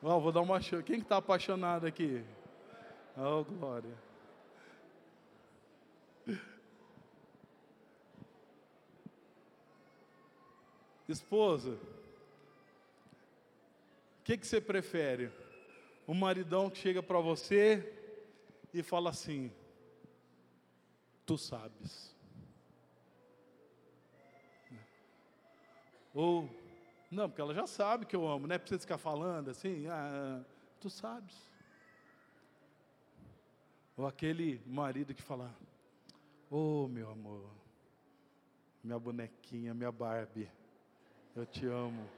[0.00, 0.84] Oh, vou dar uma chance.
[0.84, 2.24] Quem está apaixonado aqui?
[3.16, 3.98] Oh, glória.
[11.08, 11.80] Esposa, o
[14.22, 15.47] que, que você prefere?
[16.08, 17.92] Um maridão que chega para você
[18.72, 19.52] e fala assim:
[21.24, 22.16] Tu sabes.
[26.14, 26.48] Ou
[27.10, 30.42] não, porque ela já sabe que eu amo, não é precisa ficar falando assim, ah,
[30.80, 31.34] tu sabes.
[33.96, 35.54] Ou aquele marido que fala,
[36.50, 37.48] oh meu amor,
[38.82, 40.50] minha bonequinha, minha Barbie,
[41.34, 42.08] eu te amo.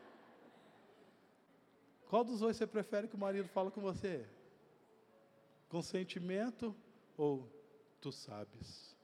[2.10, 4.26] Qual dos dois você prefere que o marido fale com você?
[5.68, 6.74] Consentimento
[7.16, 7.48] ou
[8.00, 8.96] tu sabes?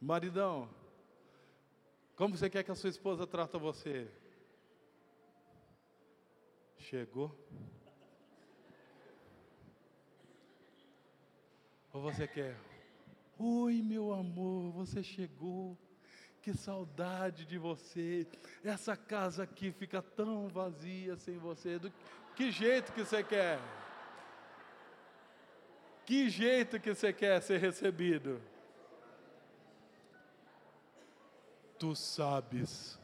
[0.00, 0.66] Maridão,
[2.16, 4.10] como você quer que a sua esposa trata você?
[6.78, 7.38] Chegou?
[11.92, 12.58] Ou você quer?
[13.38, 15.76] Oi, meu amor, você chegou.
[16.42, 18.26] Que saudade de você.
[18.64, 21.78] Essa casa aqui fica tão vazia sem você.
[21.78, 21.92] Do
[22.34, 23.58] que jeito que você quer?
[26.06, 28.40] Que jeito que você quer ser recebido?
[31.78, 32.98] Tu sabes.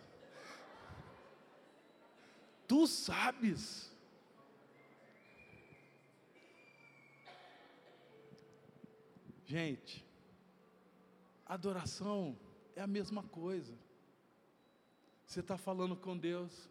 [2.67, 3.95] Tu sabes.
[9.47, 10.05] Gente,
[11.47, 12.37] adoração
[12.77, 13.75] é a mesma coisa.
[15.27, 16.71] Você está falando com Deus,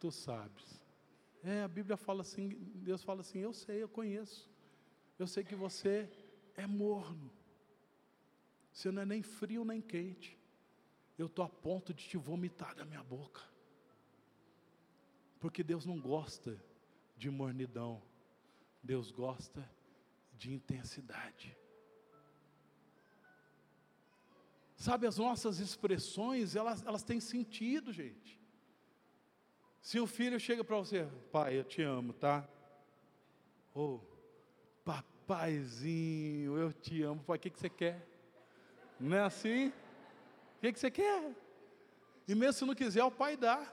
[0.00, 0.80] tu sabes.
[1.42, 4.48] É, a Bíblia fala assim, Deus fala assim, eu sei, eu conheço.
[5.18, 6.08] Eu sei que você
[6.56, 7.30] é morno.
[8.72, 10.38] Você não é nem frio nem quente.
[11.18, 13.42] Eu estou a ponto de te vomitar da minha boca.
[15.40, 16.56] Porque Deus não gosta
[17.16, 18.00] de mornidão.
[18.82, 19.68] Deus gosta
[20.36, 21.56] de intensidade.
[24.78, 28.40] Sabe, as nossas expressões, elas, elas têm sentido, gente.
[29.82, 32.48] Se o filho chega para você, pai, eu te amo, tá?
[33.74, 38.06] Ou, oh, papaizinho, eu te amo, pai, o que, que você quer?
[39.00, 39.70] Não é assim?
[39.70, 41.34] O que, que você quer?
[42.28, 43.72] E mesmo se não quiser, o pai dá,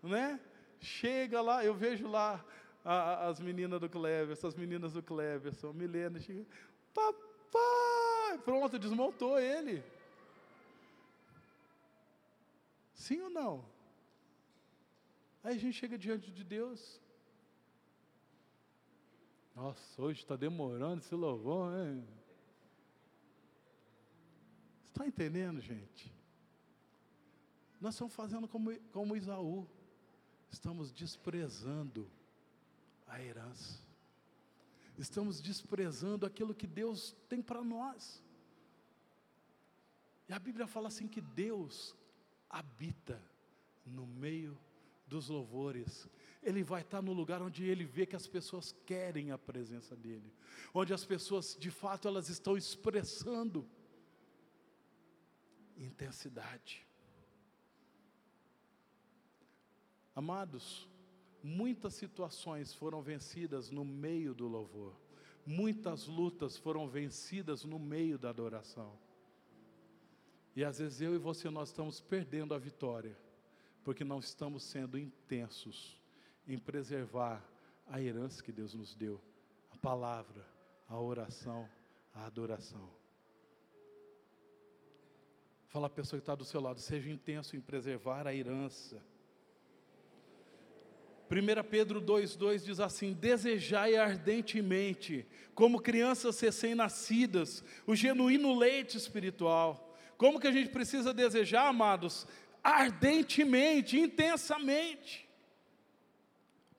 [0.00, 0.38] né?
[0.78, 2.44] Chega lá, eu vejo lá
[2.84, 6.46] a, as meninas do Kleber, essas meninas do Kleber, são Milena, chega,
[6.94, 9.82] papai, pronto, desmontou ele.
[13.02, 13.64] Sim ou não?
[15.42, 17.00] Aí a gente chega diante de Deus.
[19.56, 22.06] Nossa, hoje está demorando esse louvor, hein?
[24.90, 26.14] Está entendendo, gente?
[27.80, 29.68] Nós estamos fazendo como, como Isaú.
[30.48, 32.08] Estamos desprezando
[33.08, 33.80] a herança.
[34.96, 38.22] Estamos desprezando aquilo que Deus tem para nós.
[40.28, 41.96] E a Bíblia fala assim que Deus
[42.52, 43.20] habita
[43.84, 44.56] no meio
[45.06, 46.06] dos louvores.
[46.42, 50.32] Ele vai estar no lugar onde ele vê que as pessoas querem a presença dele,
[50.74, 53.66] onde as pessoas, de fato, elas estão expressando
[55.76, 56.86] intensidade.
[60.14, 60.88] Amados,
[61.42, 64.94] muitas situações foram vencidas no meio do louvor,
[65.46, 68.98] muitas lutas foram vencidas no meio da adoração.
[70.54, 73.16] E às vezes eu e você nós estamos perdendo a vitória,
[73.82, 75.98] porque não estamos sendo intensos
[76.46, 77.42] em preservar
[77.86, 79.20] a herança que Deus nos deu,
[79.70, 80.46] a palavra,
[80.88, 81.68] a oração,
[82.14, 82.88] a adoração.
[85.68, 89.02] Fala a pessoa que está do seu lado, seja intenso em preservar a herança.
[91.30, 99.91] 1 Pedro 2,2 diz assim: Desejai ardentemente, como crianças recém-nascidas, o genuíno leite espiritual
[100.22, 102.28] como que a gente precisa desejar, amados?
[102.62, 105.28] Ardentemente, intensamente,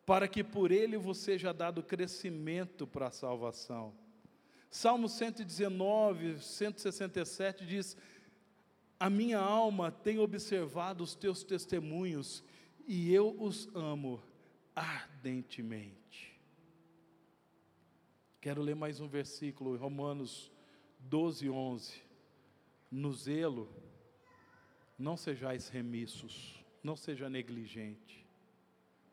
[0.05, 3.93] para que por ele vos seja dado crescimento para a salvação.
[4.71, 7.97] Salmo 119, 167 diz:
[8.97, 12.41] A minha alma tem observado os teus testemunhos
[12.87, 14.23] e eu os amo
[14.73, 16.39] ardentemente.
[18.39, 20.49] Quero ler mais um versículo, Romanos
[20.97, 22.12] 12, 11
[22.93, 23.67] no zelo,
[24.99, 28.23] não sejais remissos, não seja negligente,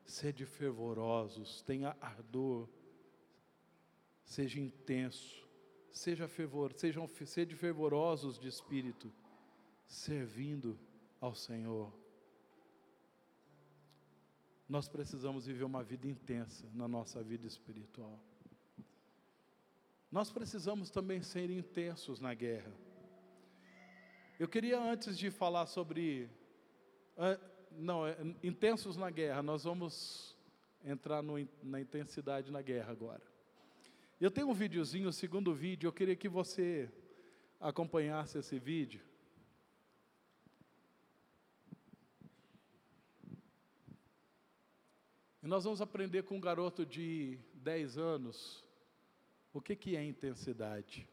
[0.05, 2.69] sede fervorosos, tenha ardor,
[4.23, 5.49] seja intenso,
[5.91, 9.11] seja fervor, sejam sede fervorosos de espírito,
[9.87, 10.79] servindo
[11.19, 11.91] ao Senhor.
[14.69, 18.21] Nós precisamos viver uma vida intensa na nossa vida espiritual.
[20.13, 22.90] Nós precisamos também ser intensos na guerra.
[24.41, 26.27] Eu queria, antes de falar sobre.
[27.73, 30.35] Não, é, intensos na guerra, nós vamos
[30.83, 33.21] entrar no, na intensidade na guerra agora.
[34.19, 36.91] Eu tenho um videozinho, o segundo vídeo, eu queria que você
[37.61, 39.03] acompanhasse esse vídeo.
[45.43, 48.65] E nós vamos aprender com um garoto de 10 anos
[49.53, 51.07] o que, que é intensidade.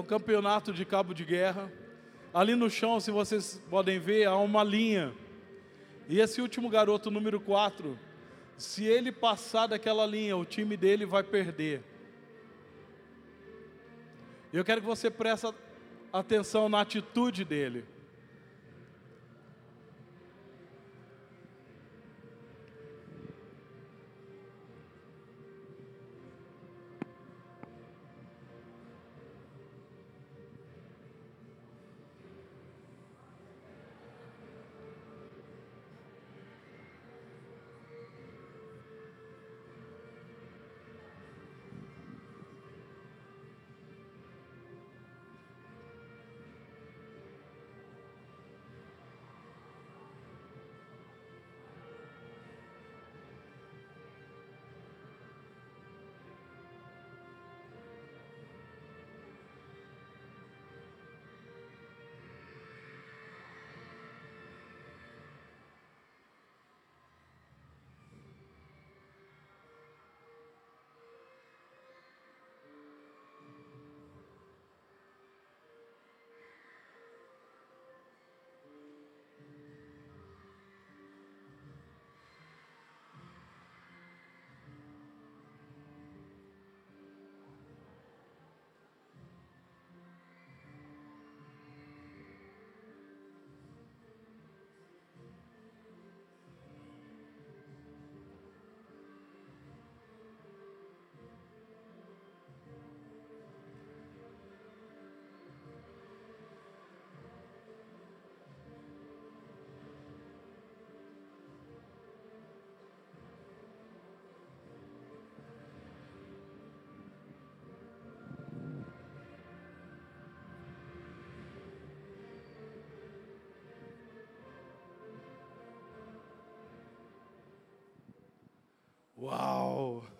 [0.00, 1.70] Um campeonato de cabo de guerra.
[2.32, 5.12] Ali no chão, se vocês podem ver, há uma linha.
[6.08, 7.98] E esse último garoto, número 4,
[8.56, 11.82] se ele passar daquela linha, o time dele vai perder.
[14.52, 15.52] Eu quero que você preste
[16.12, 17.84] atenção na atitude dele.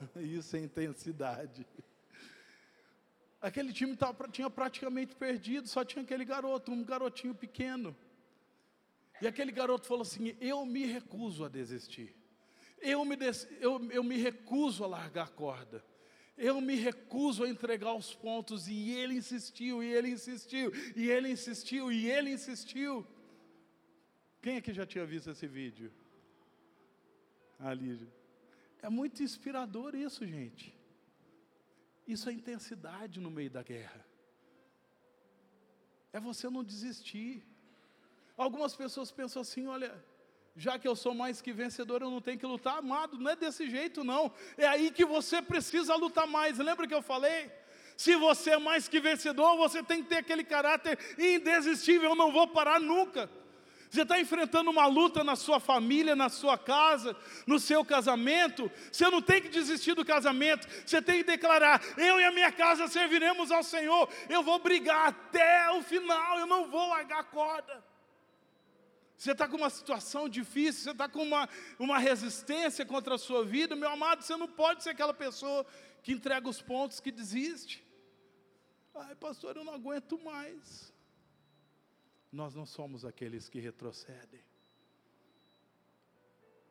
[0.21, 1.67] Isso é intensidade.
[3.41, 7.97] Aquele time tava, tinha praticamente perdido, só tinha aquele garoto, um garotinho pequeno.
[9.23, 12.15] E aquele garoto falou assim: Eu me recuso a desistir.
[12.81, 15.85] Eu me, des, eu, eu me recuso a largar a corda.
[16.37, 18.69] Eu me recuso a entregar os pontos.
[18.69, 23.07] E ele insistiu, e ele insistiu, e ele insistiu, e ele insistiu.
[24.43, 25.93] Quem aqui já tinha visto esse vídeo?
[27.59, 28.20] A Lígia.
[28.83, 30.75] É muito inspirador isso, gente.
[32.07, 34.05] Isso é intensidade no meio da guerra.
[36.13, 37.47] É você não desistir.
[38.37, 39.93] Algumas pessoas pensam assim: olha,
[40.57, 43.19] já que eu sou mais que vencedor, eu não tenho que lutar, amado.
[43.19, 44.33] Não é desse jeito, não.
[44.57, 46.59] É aí que você precisa lutar mais.
[46.59, 47.51] Lembra que eu falei?
[47.97, 52.11] Se você é mais que vencedor, você tem que ter aquele caráter indesistível.
[52.11, 53.31] Eu não vou parar nunca.
[53.91, 58.71] Você está enfrentando uma luta na sua família, na sua casa, no seu casamento.
[58.91, 60.69] Você não tem que desistir do casamento.
[60.87, 64.09] Você tem que declarar: eu e a minha casa serviremos ao Senhor.
[64.29, 66.39] Eu vou brigar até o final.
[66.39, 67.85] Eu não vou largar a corda.
[69.17, 73.45] Você está com uma situação difícil, você está com uma, uma resistência contra a sua
[73.45, 75.67] vida, meu amado, você não pode ser aquela pessoa
[76.03, 77.85] que entrega os pontos, que desiste.
[78.95, 80.90] Ai, pastor, eu não aguento mais
[82.33, 84.41] nós não somos aqueles que retrocedem.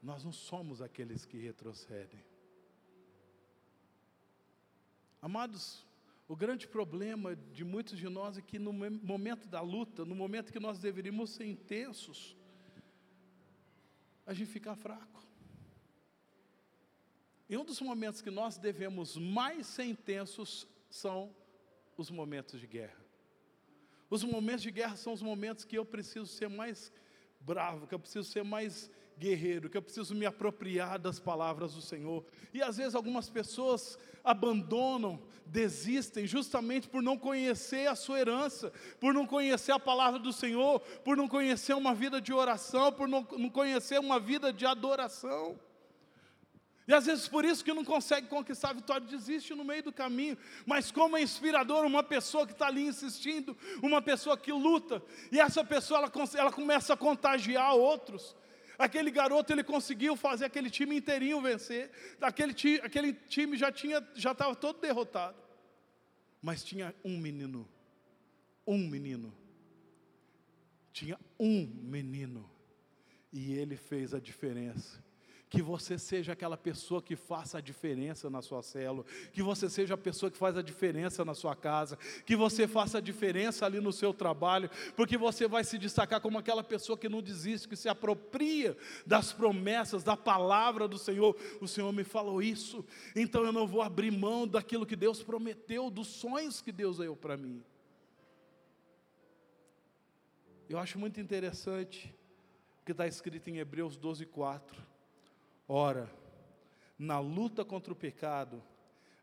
[0.02, 2.24] Nós não somos aqueles que retrocedem.
[5.22, 5.86] Amados,
[6.28, 10.54] o grande problema de muitos de nós é que no momento da luta, no momento
[10.54, 12.38] que nós deveríamos ser intensos,
[14.26, 15.28] a gente fica fraco.
[17.50, 21.36] E um dos momentos que nós devemos mais ser intensos são
[21.98, 23.09] os momentos de guerra.
[24.10, 26.92] Os momentos de guerra são os momentos que eu preciso ser mais
[27.40, 31.82] bravo, que eu preciso ser mais guerreiro, que eu preciso me apropriar das palavras do
[31.82, 32.26] Senhor.
[32.54, 39.14] E às vezes algumas pessoas abandonam, desistem, justamente por não conhecer a sua herança, por
[39.14, 43.24] não conhecer a palavra do Senhor, por não conhecer uma vida de oração, por não,
[43.24, 45.60] conhecer uma vida de adoração.
[46.90, 49.94] E às vezes por isso que não consegue conquistar a vitória, desiste no meio do
[49.94, 50.36] caminho.
[50.66, 55.00] Mas como é inspirador uma pessoa que está ali insistindo, uma pessoa que luta,
[55.32, 58.36] e essa pessoa ela, ela começa a contagiar outros.
[58.76, 61.92] Aquele garoto ele conseguiu fazer aquele time inteirinho vencer.
[62.20, 65.38] Aquele time, aquele time já tinha já estava todo derrotado.
[66.42, 67.70] Mas tinha um menino,
[68.66, 69.32] um menino.
[70.92, 72.50] Tinha um menino.
[73.32, 75.08] E ele fez a diferença
[75.50, 79.96] que você seja aquela pessoa que faça a diferença na sua célula, que você seja
[79.96, 83.80] a pessoa que faz a diferença na sua casa, que você faça a diferença ali
[83.80, 87.76] no seu trabalho, porque você vai se destacar como aquela pessoa que não desiste, que
[87.76, 91.36] se apropria das promessas, da palavra do Senhor.
[91.60, 92.86] O Senhor me falou isso,
[93.16, 97.16] então eu não vou abrir mão daquilo que Deus prometeu, dos sonhos que Deus deu
[97.16, 97.64] para mim.
[100.70, 102.14] Eu acho muito interessante
[102.84, 104.90] o que está escrito em Hebreus 12, 4
[105.72, 106.12] Ora,
[106.98, 108.60] na luta contra o pecado,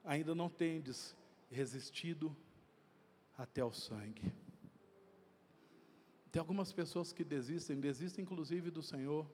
[0.05, 1.13] ainda não tendes
[1.51, 2.35] resistido
[3.37, 4.33] até o sangue.
[6.31, 9.29] Tem algumas pessoas que desistem, desistem inclusive do Senhor,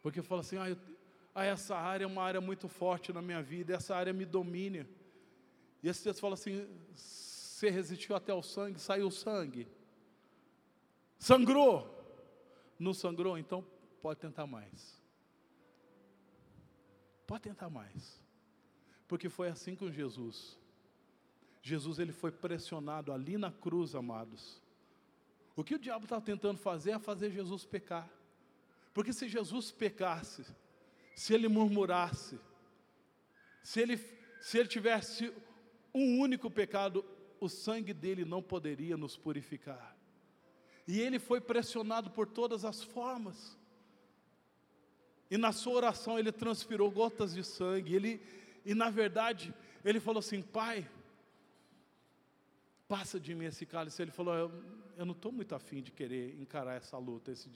[0.00, 0.78] porque falam assim: ah, eu,
[1.34, 4.88] ah, essa área é uma área muito forte na minha vida, essa área me domina.
[5.82, 9.68] E esse texto fala assim: você resistiu até o sangue, saiu o sangue,
[11.18, 11.86] sangrou,
[12.78, 13.62] não sangrou, então
[14.00, 14.98] pode tentar mais.
[17.28, 18.18] Pode tentar mais.
[19.06, 20.58] Porque foi assim com Jesus.
[21.62, 24.62] Jesus ele foi pressionado ali na cruz, amados.
[25.54, 28.08] O que o diabo estava tentando fazer é fazer Jesus pecar.
[28.94, 30.42] Porque se Jesus pecasse,
[31.14, 32.40] se ele murmurasse,
[33.62, 33.98] se ele,
[34.40, 35.30] se ele tivesse
[35.94, 37.04] um único pecado,
[37.38, 39.94] o sangue dele não poderia nos purificar.
[40.86, 43.58] E ele foi pressionado por todas as formas.
[45.30, 47.94] E na sua oração ele transpirou gotas de sangue.
[47.94, 48.22] Ele,
[48.64, 49.54] e na verdade,
[49.84, 50.88] ele falou assim: Pai,
[52.86, 54.00] passa de mim esse cálice.
[54.00, 54.64] Ele falou: Eu,
[54.96, 57.48] eu não estou muito afim de querer encarar essa luta, esse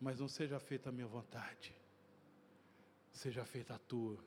[0.00, 1.74] mas não seja feita a minha vontade,
[3.10, 4.18] seja feita a tua.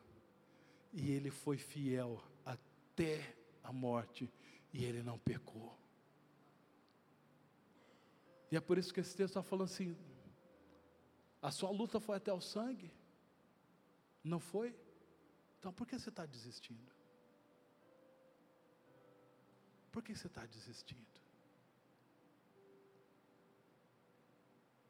[0.91, 4.27] E ele foi fiel até a morte,
[4.73, 5.77] e ele não pecou.
[8.51, 9.95] E é por isso que esse texto está falando assim:
[11.41, 12.91] a sua luta foi até o sangue?
[14.23, 14.75] Não foi?
[15.59, 16.95] Então por que você está desistindo?
[19.91, 21.17] Por que você está desistindo?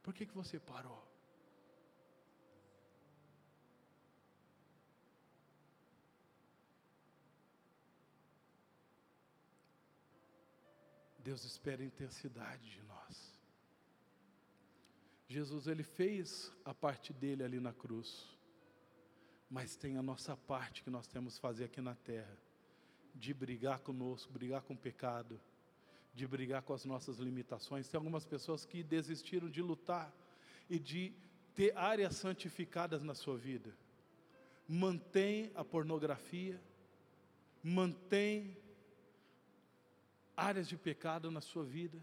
[0.03, 1.05] Por que, que você parou?
[11.19, 12.81] Deus espera intensidade de
[15.30, 18.25] Jesus, ele fez a parte dele ali na cruz,
[19.49, 22.38] mas tem a nossa parte que nós temos que fazer aqui na terra,
[23.13, 25.39] de brigar conosco, brigar com o pecado,
[26.13, 27.89] de brigar com as nossas limitações.
[27.89, 30.13] Tem algumas pessoas que desistiram de lutar
[30.69, 31.13] e de
[31.53, 33.75] ter áreas santificadas na sua vida.
[34.67, 36.61] Mantém a pornografia,
[37.61, 38.55] mantém
[40.38, 42.01] áreas de pecado na sua vida,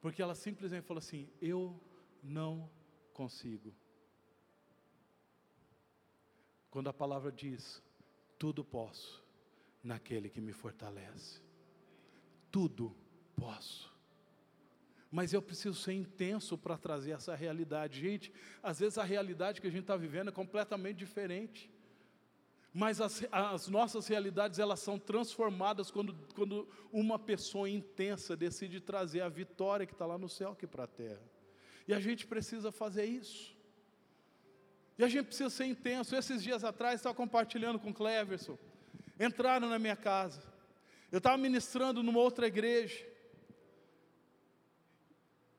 [0.00, 1.78] porque ela simplesmente falou assim: Eu
[2.26, 2.68] não
[3.12, 3.74] consigo.
[6.70, 7.82] Quando a palavra diz:
[8.38, 9.24] Tudo posso
[9.82, 11.40] naquele que me fortalece.
[12.50, 12.94] Tudo
[13.34, 13.94] posso.
[15.10, 18.00] Mas eu preciso ser intenso para trazer essa realidade.
[18.00, 21.70] Gente, às vezes a realidade que a gente está vivendo é completamente diferente
[22.78, 29.22] mas as, as, nossas realidades elas são transformadas quando, quando uma pessoa intensa decide trazer
[29.22, 31.22] a vitória que está lá no céu aqui para a terra.
[31.86, 33.54] E a gente precisa fazer isso.
[34.98, 36.16] E a gente precisa ser intenso.
[36.16, 38.58] Esses dias atrás, estava compartilhando com o Cleverson.
[39.18, 40.42] Entraram na minha casa.
[41.12, 43.06] Eu estava ministrando numa outra igreja.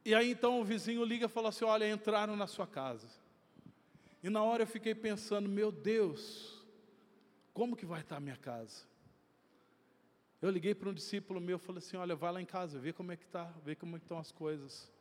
[0.04, 3.08] E aí então o vizinho liga e fala assim: Olha, entraram na sua casa.
[4.24, 6.66] E na hora eu fiquei pensando: Meu Deus,
[7.54, 8.86] como que vai estar a minha casa?
[10.42, 12.94] Eu liguei para um discípulo meu e falei assim: olha, vai lá em casa, vê
[12.94, 14.92] como é que está, vê como é que estão as coisas.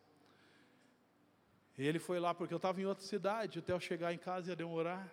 [1.78, 4.50] E ele foi lá porque eu estava em outra cidade, até eu chegar em casa
[4.50, 5.12] ia demorar.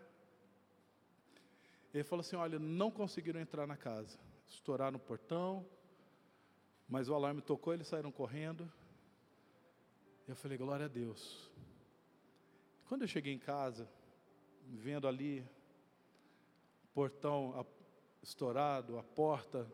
[1.94, 4.18] Ele falou assim: olha, não conseguiram entrar na casa.
[4.48, 5.66] Estouraram o portão,
[6.88, 8.72] mas o alarme tocou, eles saíram correndo.
[10.28, 11.52] Eu falei, glória a Deus.
[12.88, 13.90] Quando eu cheguei em casa,
[14.70, 15.46] vendo ali
[16.94, 17.66] portão
[18.22, 19.70] estourado, a porta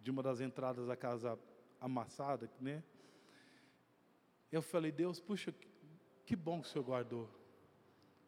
[0.00, 1.38] de uma das entradas da casa
[1.80, 2.84] amassada, né?
[4.52, 5.52] Eu falei, Deus, puxa,
[6.24, 7.28] que bom que o Senhor guardou.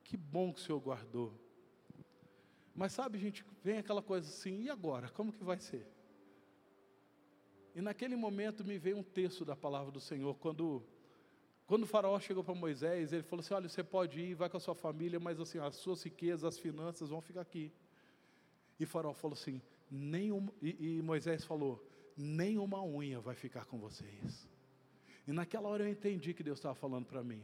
[0.04, 1.32] Que bom que o Senhor guardou.
[2.74, 5.08] Mas sabe, gente, vem aquela coisa assim, e agora?
[5.10, 5.86] Como que vai ser?
[7.74, 10.82] E naquele momento me veio um texto da palavra do Senhor, quando
[11.66, 14.56] quando o faraó chegou para Moisés, ele falou assim: "Olha, você pode ir, vai com
[14.56, 17.72] a sua família, mas assim, as suas riquezas, as finanças vão ficar aqui".
[18.78, 21.84] E Faraó falou assim: nenhum, e, e Moisés falou:
[22.16, 24.48] nenhuma unha vai ficar com vocês.
[25.26, 27.42] E naquela hora eu entendi que Deus estava falando para mim.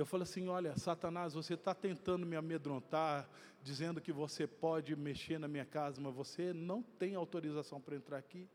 [0.00, 3.28] Eu falei assim: olha, Satanás, você está tentando me amedrontar,
[3.62, 8.18] dizendo que você pode mexer na minha casa, mas você não tem autorização para entrar
[8.18, 8.48] aqui.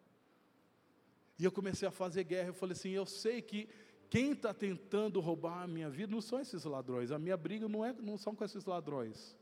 [1.37, 2.49] E eu comecei a fazer guerra.
[2.49, 3.69] Eu falei assim: eu sei que
[4.09, 7.11] quem está tentando roubar a minha vida não são esses ladrões.
[7.11, 9.35] A minha briga não, é, não são com esses ladrões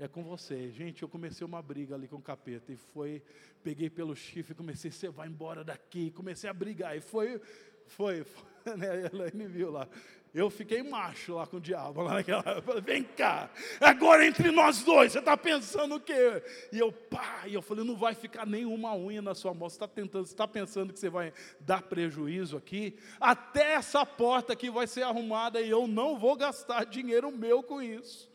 [0.00, 0.70] é com você.
[0.70, 3.22] Gente, eu comecei uma briga ali com o capeta e foi,
[3.62, 7.38] peguei pelo chifre, comecei, você vai embora daqui, comecei a brigar e foi,
[7.86, 8.44] foi, foi
[8.76, 9.86] né, me viu lá.
[10.32, 13.50] Eu fiquei macho lá com o diabo, lá naquela, falei, vem cá,
[13.80, 16.42] agora entre nós dois, você está pensando o quê?
[16.72, 19.74] E eu, pá, e eu falei, não vai ficar nenhuma unha na sua mão, você
[19.74, 22.96] está tentando, está pensando que você vai dar prejuízo aqui?
[23.18, 27.82] Até essa porta aqui vai ser arrumada e eu não vou gastar dinheiro meu com
[27.82, 28.30] isso.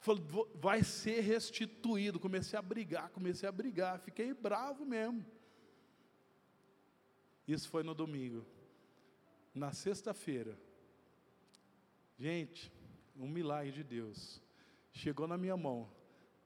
[0.00, 0.22] Falei,
[0.54, 2.20] vai ser restituído.
[2.20, 3.98] Comecei a brigar, comecei a brigar.
[3.98, 5.24] Fiquei bravo mesmo.
[7.46, 8.44] Isso foi no domingo.
[9.54, 10.56] Na sexta-feira,
[12.18, 12.72] gente,
[13.16, 14.40] um milagre de Deus.
[14.92, 15.88] Chegou na minha mão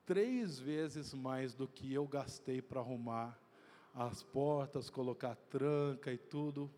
[0.05, 3.39] três vezes mais do que eu gastei para arrumar
[3.95, 6.71] as portas, colocar tranca e tudo.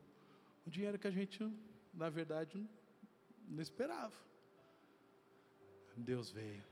[0.66, 1.50] Um dinheiro que a gente,
[1.92, 2.66] na verdade,
[3.48, 4.14] não esperava.
[5.96, 6.62] Deus veio.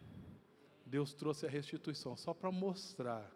[0.85, 3.31] Deus trouxe a restituição, só para mostrar.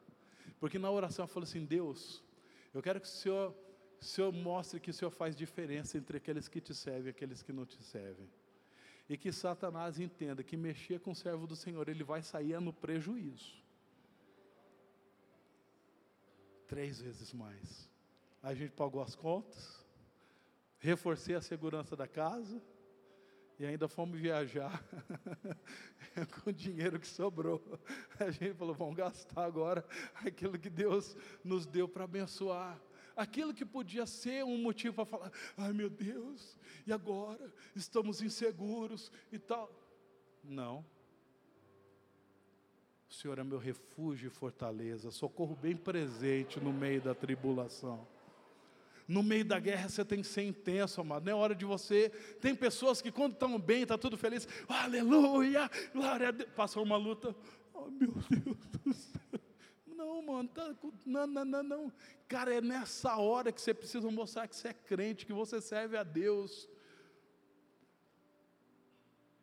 [0.58, 2.22] Porque na oração eu falei assim: Deus,
[2.74, 3.54] eu quero que o Senhor,
[4.00, 7.42] o Senhor mostre que o Senhor faz diferença entre aqueles que te servem e aqueles
[7.42, 8.28] que não te servem.
[9.08, 12.72] E que Satanás entenda que mexer com o servo do Senhor, ele vai sair no
[12.72, 13.62] prejuízo.
[16.66, 17.88] Três vezes mais.
[18.42, 19.84] A gente pagou as contas,
[20.78, 22.60] reforcei a segurança da casa
[23.58, 24.84] e ainda fomos viajar
[26.42, 27.62] com o dinheiro que sobrou.
[28.18, 29.84] A gente falou: vamos gastar agora
[30.14, 32.80] aquilo que Deus nos deu para abençoar.
[33.16, 36.56] Aquilo que podia ser um motivo para falar: ai meu Deus,
[36.86, 37.50] e agora?
[37.74, 39.70] Estamos inseguros e tal.
[40.44, 40.84] Não.
[43.08, 48.06] O Senhor é meu refúgio e fortaleza, socorro bem presente no meio da tribulação.
[49.08, 51.24] No meio da guerra você tem que ser intenso, amado.
[51.24, 52.10] Não é hora de você.
[52.40, 56.50] Tem pessoas que quando estão bem, está tudo feliz, aleluia, glória a Deus.
[56.50, 57.34] Passou uma luta,
[57.72, 59.45] oh meu Deus do céu.
[59.96, 60.74] Não, mano, tá,
[61.06, 61.92] não, não, não, não.
[62.28, 65.96] Cara, é nessa hora que você precisa mostrar que você é crente, que você serve
[65.96, 66.68] a Deus.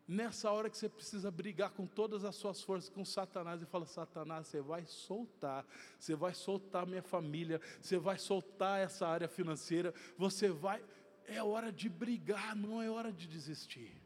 [0.07, 3.87] Nessa hora que você precisa brigar com todas as suas forças com Satanás e fala:
[3.87, 5.65] Satanás, você vai soltar,
[5.97, 10.83] você vai soltar minha família, você vai soltar essa área financeira, você vai.
[11.25, 14.02] É hora de brigar, não é hora de desistir.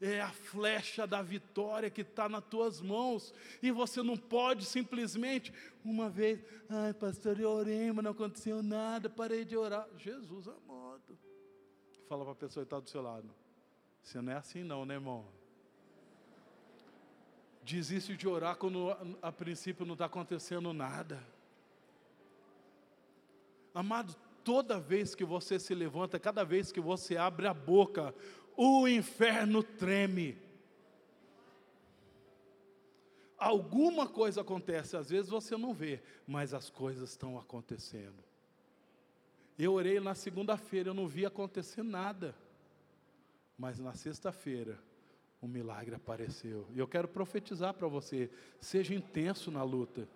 [0.00, 5.52] É a flecha da vitória que está nas tuas mãos, e você não pode simplesmente,
[5.84, 9.88] uma vez, ai pastor, eu orei, mas não aconteceu nada, parei de orar.
[9.98, 11.18] Jesus amado.
[12.08, 13.28] Fala para a pessoa que está do seu lado.
[14.00, 15.26] Você não é assim não, né, irmão?
[17.62, 21.22] Desiste de orar quando a princípio não está acontecendo nada.
[23.74, 28.14] Amado, toda vez que você se levanta, cada vez que você abre a boca,
[28.60, 30.36] o inferno treme.
[33.38, 38.24] Alguma coisa acontece, às vezes você não vê, mas as coisas estão acontecendo.
[39.56, 42.34] Eu orei na segunda-feira, eu não vi acontecer nada.
[43.56, 44.76] Mas na sexta-feira,
[45.40, 46.66] um milagre apareceu.
[46.74, 48.28] E eu quero profetizar para você:
[48.60, 50.08] seja intenso na luta.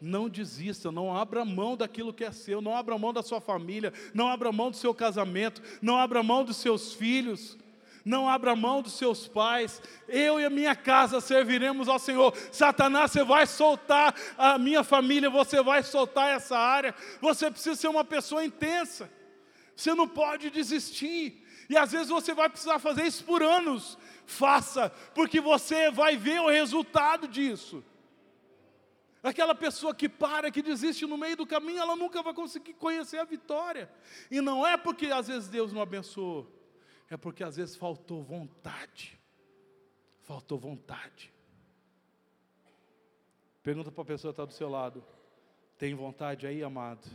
[0.00, 3.92] Não desista, não abra mão daquilo que é seu, não abra mão da sua família,
[4.14, 7.58] não abra mão do seu casamento, não abra mão dos seus filhos,
[8.04, 9.82] não abra mão dos seus pais.
[10.08, 12.34] Eu e a minha casa serviremos ao Senhor.
[12.50, 16.94] Satanás, você vai soltar a minha família, você vai soltar essa área.
[17.20, 19.10] Você precisa ser uma pessoa intensa.
[19.76, 21.44] Você não pode desistir.
[21.68, 23.98] E às vezes você vai precisar fazer isso por anos.
[24.26, 27.84] Faça, porque você vai ver o resultado disso.
[29.22, 33.18] Aquela pessoa que para, que desiste no meio do caminho, ela nunca vai conseguir conhecer
[33.18, 33.90] a vitória.
[34.30, 36.50] E não é porque às vezes Deus não abençoou,
[37.08, 39.18] é porque às vezes faltou vontade.
[40.22, 41.32] Faltou vontade.
[43.62, 45.04] Pergunta para a pessoa que está do seu lado:
[45.76, 47.10] tem vontade aí, amado?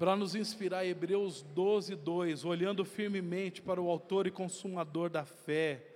[0.00, 5.86] para nos inspirar, Hebreus 12, 2, olhando firmemente para o Autor e Consumador da fé,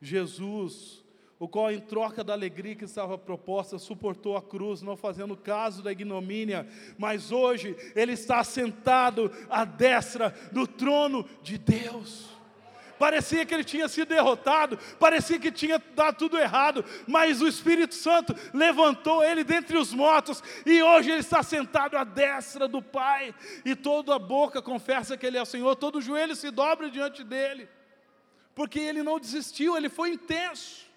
[0.00, 0.99] Jesus,
[1.40, 5.82] o qual, em troca da alegria que estava proposta, suportou a cruz, não fazendo caso
[5.82, 6.68] da ignomínia,
[6.98, 12.28] mas hoje Ele está sentado à destra do trono de Deus.
[12.98, 17.94] Parecia que ele tinha sido derrotado, parecia que tinha dado tudo errado, mas o Espírito
[17.94, 23.34] Santo levantou ele dentre os mortos, e hoje ele está sentado à destra do Pai,
[23.64, 26.90] e toda a boca confessa que ele é o Senhor, todo o joelho se dobra
[26.90, 27.70] diante dele,
[28.54, 30.89] porque ele não desistiu, ele foi intenso,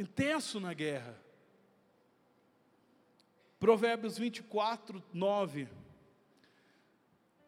[0.00, 1.16] intenso na guerra.
[3.58, 5.68] Provérbios 24, 9.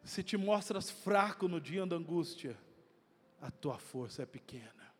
[0.03, 2.57] Se te mostras fraco no dia da angústia,
[3.41, 4.93] a tua força é pequena.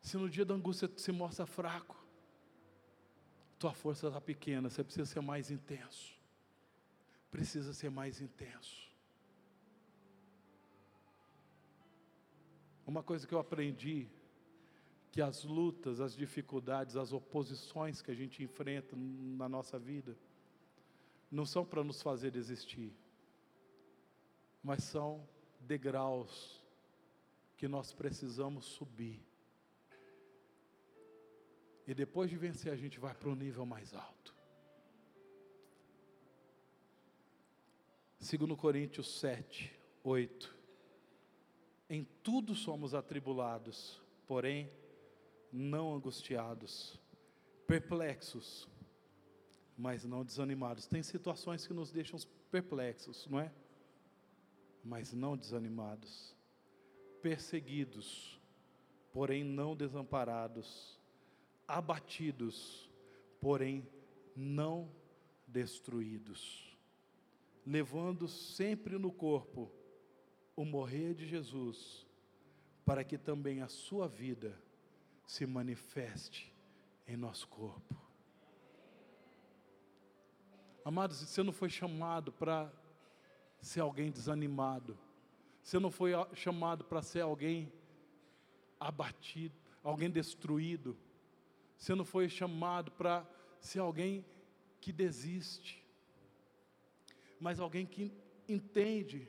[0.00, 1.96] Se no dia da angústia tu se mostra fraco,
[3.58, 6.18] tua força está pequena, você precisa ser mais intenso.
[7.30, 8.90] Precisa ser mais intenso.
[12.86, 14.08] Uma coisa que eu aprendi,
[15.10, 20.16] que as lutas, as dificuldades, as oposições que a gente enfrenta na nossa vida,
[21.30, 22.94] não são para nos fazer desistir
[24.62, 25.26] mas são
[25.60, 26.62] degraus
[27.56, 29.22] que nós precisamos subir.
[31.86, 34.34] E depois de vencer, a gente vai para o nível mais alto.
[38.18, 40.56] Segundo Coríntios 7, 8.
[41.88, 44.70] Em tudo somos atribulados, porém
[45.52, 46.98] não angustiados,
[47.66, 48.68] perplexos,
[49.76, 50.86] mas não desanimados.
[50.86, 52.18] Tem situações que nos deixam
[52.50, 53.52] perplexos, não é?
[54.84, 56.34] mas não desanimados,
[57.22, 58.40] perseguidos,
[59.12, 60.98] porém não desamparados,
[61.66, 62.90] abatidos,
[63.40, 63.86] porém
[64.34, 64.90] não
[65.46, 66.76] destruídos,
[67.66, 69.70] levando sempre no corpo
[70.56, 72.06] o morrer de Jesus,
[72.84, 74.60] para que também a sua vida
[75.30, 76.52] se manifeste
[77.06, 77.94] em nosso corpo.
[80.84, 82.68] Amados, você não foi chamado para
[83.60, 84.98] ser alguém desanimado.
[85.62, 87.72] Você não foi chamado para ser alguém
[88.80, 89.54] abatido,
[89.84, 90.98] alguém destruído.
[91.78, 93.24] Você não foi chamado para
[93.60, 94.26] ser alguém
[94.80, 95.86] que desiste.
[97.38, 98.12] Mas alguém que
[98.48, 99.28] entende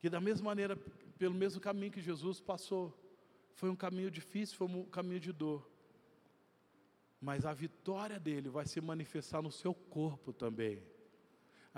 [0.00, 0.76] que da mesma maneira,
[1.16, 3.07] pelo mesmo caminho que Jesus passou,
[3.58, 5.68] foi um caminho difícil, foi um caminho de dor.
[7.20, 10.82] Mas a vitória dele vai se manifestar no seu corpo também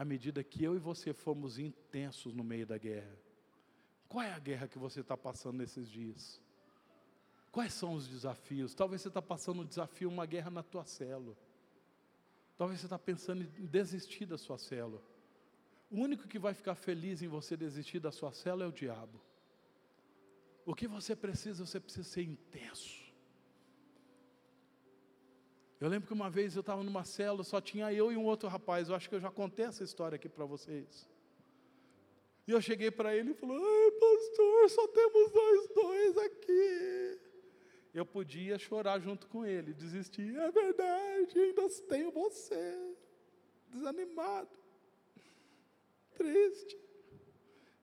[0.00, 3.14] à medida que eu e você fomos intensos no meio da guerra.
[4.08, 6.40] Qual é a guerra que você está passando nesses dias?
[7.52, 8.74] Quais são os desafios?
[8.74, 11.36] Talvez você está passando um desafio, uma guerra na tua célula.
[12.56, 15.02] Talvez você está pensando em desistir da sua célula.
[15.90, 19.20] O único que vai ficar feliz em você desistir da sua célula é o diabo.
[20.64, 23.00] O que você precisa, você precisa ser intenso.
[25.80, 28.48] Eu lembro que uma vez eu estava numa célula, só tinha eu e um outro
[28.48, 28.88] rapaz.
[28.88, 31.08] Eu acho que eu já contei essa história aqui para vocês.
[32.46, 37.20] E eu cheguei para ele e falei: Ai, pastor, só temos nós dois aqui.
[37.94, 40.36] Eu podia chorar junto com ele, desistir.
[40.36, 42.94] É verdade, ainda tenho você.
[43.70, 44.50] Desanimado,
[46.14, 46.78] triste.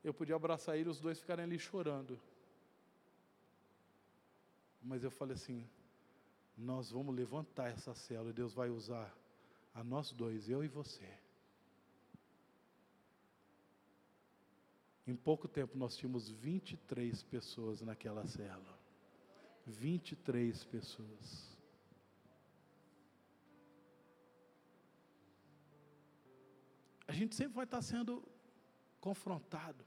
[0.03, 2.19] Eu podia abraçar ele os dois ficarem ali chorando.
[4.81, 5.67] Mas eu falei assim:
[6.57, 9.15] nós vamos levantar essa célula e Deus vai usar
[9.73, 11.07] a nós dois, eu e você.
[15.05, 18.77] Em pouco tempo nós tínhamos 23 pessoas naquela célula.
[19.65, 21.57] 23 pessoas.
[27.07, 28.21] A gente sempre vai estar sendo
[28.99, 29.85] confrontado,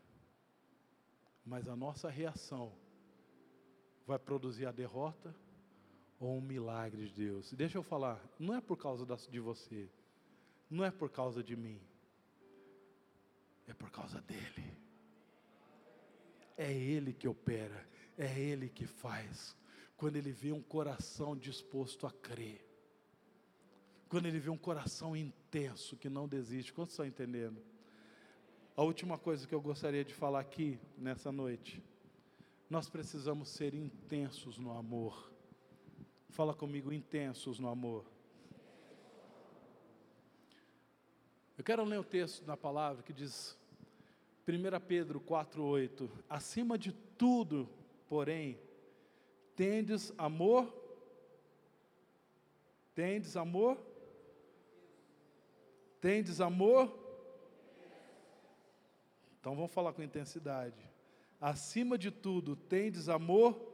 [1.45, 2.73] mas a nossa reação
[4.11, 5.33] vai produzir a derrota
[6.19, 7.53] ou um milagre de Deus.
[7.53, 9.89] Deixa eu falar, não é por causa de você,
[10.69, 11.81] não é por causa de mim,
[13.69, 14.77] é por causa dele.
[16.57, 17.89] É ele que opera,
[18.19, 19.57] é ele que faz.
[19.97, 22.67] Quando ele vê um coração disposto a crer,
[24.09, 27.63] quando ele vê um coração intenso que não desiste, quantos estão entendendo?
[28.77, 31.81] A última coisa que eu gostaria de falar aqui nessa noite,
[32.71, 35.33] nós precisamos ser intensos no amor.
[36.29, 38.05] Fala comigo, intensos no amor.
[41.59, 43.59] Eu quero ler o um texto na palavra que diz,
[44.47, 47.69] 1 Pedro 4,8: Acima de tudo,
[48.09, 48.57] porém,
[49.57, 50.73] tendes amor.
[52.95, 53.77] Tendes amor?
[56.01, 56.97] Tendes amor?
[59.41, 60.90] Então vamos falar com intensidade.
[61.41, 63.71] Acima de tudo, tendes amor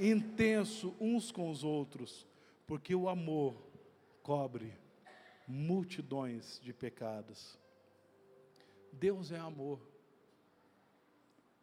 [0.00, 2.26] intenso uns com os outros,
[2.66, 3.54] porque o amor
[4.22, 4.72] cobre
[5.46, 7.58] multidões de pecados.
[8.92, 9.80] Deus é amor.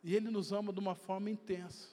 [0.04, 1.90] E Ele nos ama de uma forma intensa.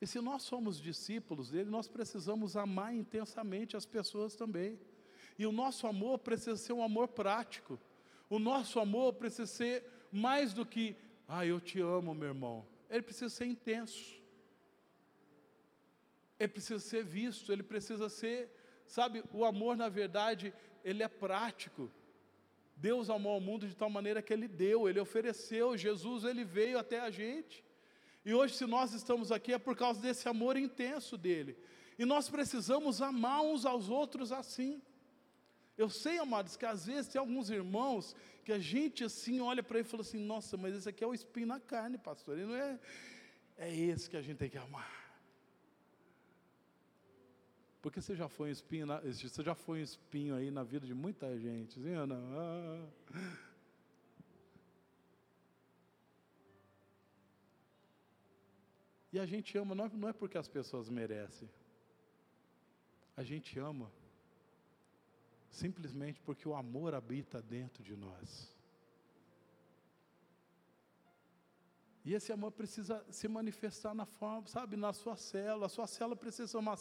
[0.00, 4.78] E se nós somos discípulos dele, nós precisamos amar intensamente as pessoas também.
[5.38, 7.78] E o nosso amor precisa ser um amor prático.
[8.28, 10.96] O nosso amor precisa ser mais do que,
[11.26, 14.20] ah, eu te amo, meu irmão ele precisa ser intenso.
[16.38, 18.50] Ele precisa ser visto, ele precisa ser,
[18.86, 20.52] sabe, o amor na verdade,
[20.84, 21.90] ele é prático.
[22.76, 26.78] Deus amou o mundo de tal maneira que ele deu, ele ofereceu, Jesus ele veio
[26.78, 27.62] até a gente.
[28.24, 31.56] E hoje se nós estamos aqui é por causa desse amor intenso dele.
[31.98, 34.82] E nós precisamos amar uns aos outros assim.
[35.82, 38.14] Eu sei, amados, que às vezes tem alguns irmãos
[38.44, 41.06] que a gente assim olha para ele e fala assim: nossa, mas esse aqui é
[41.06, 42.36] o espinho na carne, pastor.
[42.36, 42.78] Ele não é.
[43.56, 44.90] É esse que a gente tem que amar.
[47.80, 50.86] Porque você já foi um espinho, na, você já foi um espinho aí na vida
[50.86, 51.94] de muita gente, sim?
[51.94, 52.86] Ah.
[59.14, 61.48] E a gente ama, é, não é porque as pessoas merecem.
[63.16, 63.90] A gente ama
[65.50, 68.54] simplesmente porque o amor habita dentro de nós.
[72.04, 75.66] E esse amor precisa se manifestar na forma, sabe, na sua célula.
[75.66, 76.74] A sua célula precisa ser uma,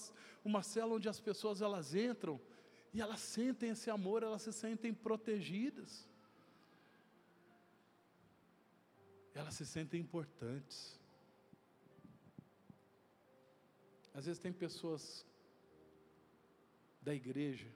[0.45, 2.39] uma célula onde as pessoas elas entram
[2.93, 6.07] e elas sentem esse amor, elas se sentem protegidas.
[9.33, 10.97] Elas se sentem importantes.
[14.13, 15.25] Às vezes tem pessoas
[17.01, 17.67] da igreja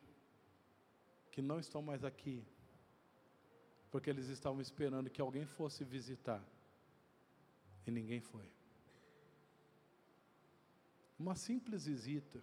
[1.33, 2.45] que não estão mais aqui,
[3.89, 6.45] porque eles estavam esperando que alguém fosse visitar,
[7.87, 8.47] e ninguém foi.
[11.17, 12.39] Uma simples visita.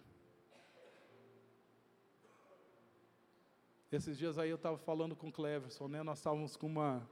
[3.89, 6.03] Esses dias aí eu estava falando com o Cleverson, né?
[6.03, 7.09] Nós estávamos com uma,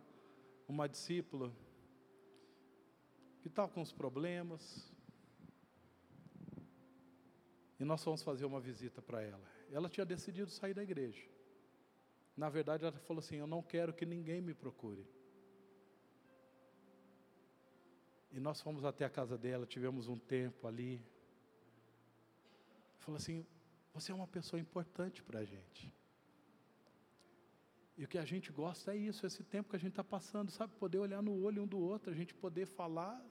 [0.67, 1.49] uma discípula
[3.41, 4.91] que estava com os problemas.
[7.80, 9.49] E nós fomos fazer uma visita para ela.
[9.71, 11.39] Ela tinha decidido sair da igreja.
[12.40, 15.06] Na verdade, ela falou assim: Eu não quero que ninguém me procure.
[18.32, 21.06] E nós fomos até a casa dela, tivemos um tempo ali.
[23.00, 23.46] Falou assim:
[23.94, 25.94] Você é uma pessoa importante para a gente.
[27.98, 30.50] E o que a gente gosta é isso, esse tempo que a gente está passando,
[30.50, 30.74] sabe?
[30.76, 33.22] Poder olhar no olho um do outro, a gente poder falar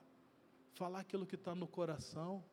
[0.75, 2.45] falar aquilo que está no coração.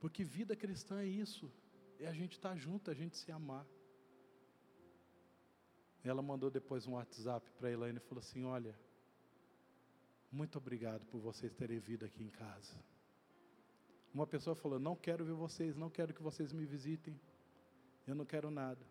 [0.00, 1.50] Porque vida cristã é isso,
[2.00, 3.66] é a gente estar tá junto, é a gente se amar.
[6.02, 8.78] Ela mandou depois um WhatsApp para a Elaine e falou assim: Olha,
[10.30, 12.74] muito obrigado por vocês terem vindo aqui em casa.
[14.14, 17.20] Uma pessoa falou: Não quero ver vocês, não quero que vocês me visitem,
[18.06, 18.84] eu não quero nada.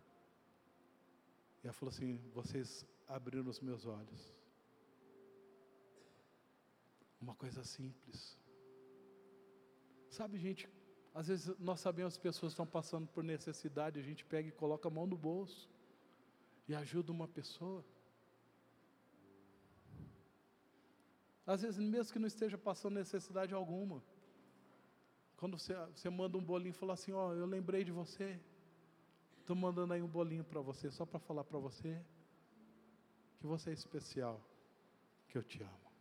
[1.64, 4.34] E ela falou assim: Vocês abriram os meus olhos.
[7.22, 8.38] Uma coisa simples.
[10.10, 10.70] Sabe, gente,
[11.20, 14.51] às vezes nós sabemos que as pessoas estão passando por necessidade, a gente pega e
[14.51, 15.70] coloca a mão no bolso
[16.68, 17.86] e ajuda uma pessoa.
[21.47, 24.03] Às vezes, mesmo que não esteja passando necessidade alguma.
[25.38, 28.38] Quando você, você manda um bolinho e fala assim, ó, oh, eu lembrei de você.
[29.39, 32.03] Estou mandando aí um bolinho para você, só para falar para você
[33.39, 34.41] que você é especial,
[35.30, 35.91] que eu te amo.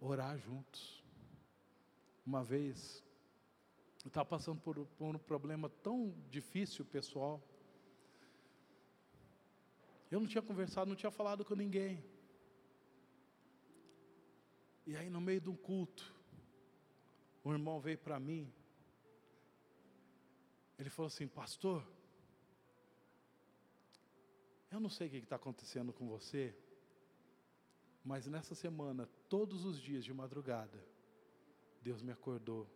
[0.00, 0.97] Orar juntos.
[2.28, 3.02] Uma vez,
[4.04, 7.42] eu estava passando por, por um problema tão difícil pessoal.
[10.10, 12.04] Eu não tinha conversado, não tinha falado com ninguém.
[14.86, 16.14] E aí, no meio de um culto,
[17.42, 18.52] um irmão veio para mim.
[20.78, 21.82] Ele falou assim: Pastor,
[24.70, 26.54] eu não sei o que está acontecendo com você,
[28.04, 30.97] mas nessa semana, todos os dias de madrugada,
[31.88, 32.68] Deus me acordou.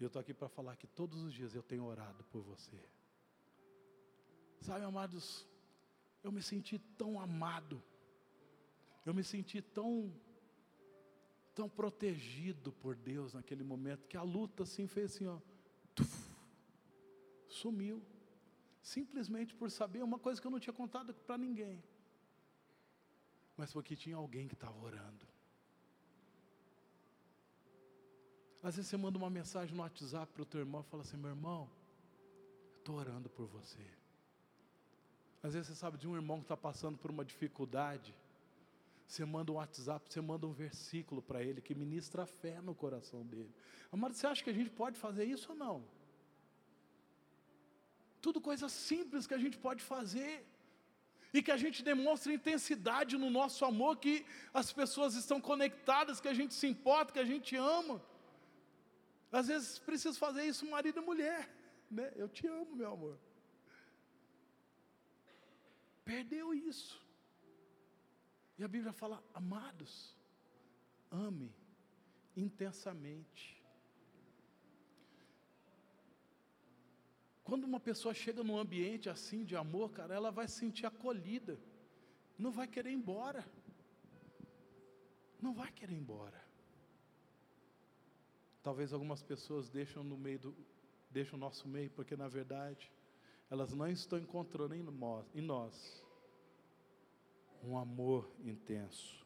[0.00, 2.80] E eu estou aqui para falar que todos os dias eu tenho orado por você.
[4.62, 5.46] Sabe, amados,
[6.24, 7.82] eu me senti tão amado,
[9.04, 10.10] eu me senti tão
[11.54, 15.38] tão protegido por Deus naquele momento, que a luta assim fez assim, ó,
[15.94, 16.30] tuf,
[17.46, 18.02] sumiu.
[18.80, 21.84] Simplesmente por saber uma coisa que eu não tinha contado para ninguém.
[23.58, 25.31] Mas porque tinha alguém que estava orando.
[28.62, 31.16] Às vezes você manda uma mensagem no WhatsApp para o teu irmão e fala assim:
[31.16, 31.68] meu irmão,
[32.78, 33.84] estou orando por você.
[35.42, 38.14] Às vezes você sabe de um irmão que está passando por uma dificuldade.
[39.04, 42.74] Você manda um WhatsApp, você manda um versículo para ele que ministra a fé no
[42.74, 43.52] coração dele.
[43.90, 45.84] Amado, você acha que a gente pode fazer isso ou não?
[48.20, 50.46] Tudo coisa simples que a gente pode fazer.
[51.34, 56.28] E que a gente demonstra intensidade no nosso amor, que as pessoas estão conectadas, que
[56.28, 58.00] a gente se importa, que a gente ama.
[59.32, 61.48] Às vezes precisa fazer isso marido e mulher,
[61.90, 62.12] né?
[62.14, 63.18] Eu te amo, meu amor.
[66.04, 67.00] Perdeu isso.
[68.58, 70.14] E a Bíblia fala: amados,
[71.10, 71.54] ame
[72.36, 73.62] intensamente.
[77.42, 81.58] Quando uma pessoa chega num ambiente assim de amor, cara, ela vai se sentir acolhida,
[82.38, 83.46] não vai querer ir embora.
[85.40, 86.41] Não vai querer ir embora.
[88.62, 90.56] Talvez algumas pessoas deixam no meio do,
[91.10, 92.90] deixam nosso meio, porque na verdade
[93.50, 96.02] elas não estão encontrando em nós
[97.62, 99.22] um amor intenso.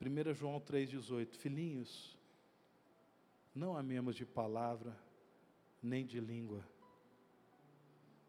[0.00, 2.18] 1 João 3,18: Filhinhos,
[3.54, 4.96] não amemos de palavra,
[5.82, 6.66] nem de língua,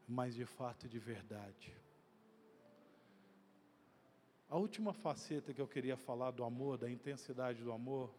[0.07, 1.80] mas de fato e de verdade.
[4.51, 8.13] A última faceta que eu queria falar do amor, da intensidade do amor,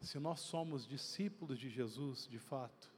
[0.00, 2.90] se nós somos discípulos de Jesus, de fato,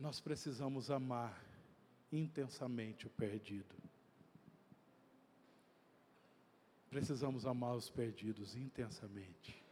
[0.00, 1.40] nós precisamos amar
[2.10, 3.76] intensamente o perdido.
[6.88, 9.62] Precisamos amar os perdidos intensamente.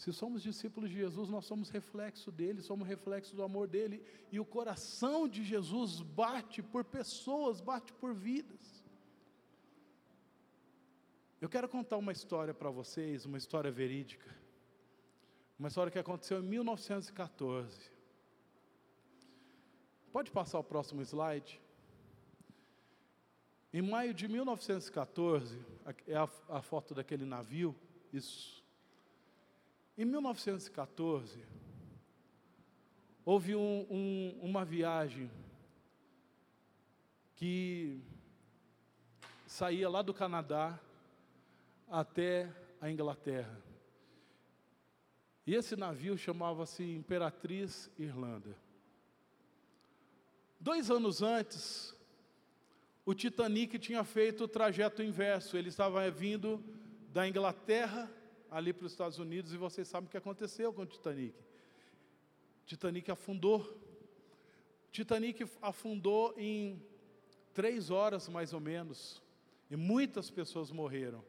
[0.00, 4.40] Se somos discípulos de Jesus, nós somos reflexo dele, somos reflexo do amor dele, e
[4.40, 8.82] o coração de Jesus bate por pessoas, bate por vidas.
[11.38, 14.34] Eu quero contar uma história para vocês, uma história verídica,
[15.58, 17.78] uma história que aconteceu em 1914.
[20.10, 21.60] Pode passar o próximo slide?
[23.70, 25.58] Em maio de 1914,
[26.06, 27.76] é a, a foto daquele navio,
[28.10, 28.59] isso.
[29.96, 31.44] Em 1914,
[33.24, 35.30] houve um, um, uma viagem
[37.36, 38.00] que
[39.46, 40.78] saía lá do Canadá
[41.88, 43.60] até a Inglaterra.
[45.46, 48.56] E esse navio chamava-se Imperatriz Irlanda.
[50.58, 51.96] Dois anos antes,
[53.04, 55.56] o Titanic tinha feito o trajeto inverso.
[55.56, 56.62] Ele estava vindo
[57.12, 58.10] da Inglaterra
[58.50, 61.34] ali para os Estados Unidos e vocês sabem o que aconteceu com o Titanic.
[62.66, 63.78] Titanic afundou.
[64.90, 66.82] Titanic afundou em
[67.54, 69.22] três horas mais ou menos,
[69.70, 71.24] e muitas pessoas morreram.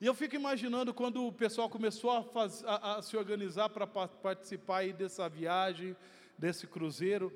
[0.00, 3.86] E eu fico imaginando quando o pessoal começou a, faz, a, a se organizar para
[3.86, 5.96] participar dessa viagem,
[6.36, 7.32] desse cruzeiro,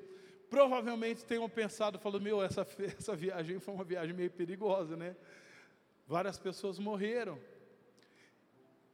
[0.49, 2.61] provavelmente tenham pensado, falando, meu, essa,
[2.97, 5.15] essa viagem foi uma viagem meio perigosa, né?
[6.07, 7.39] Várias pessoas morreram.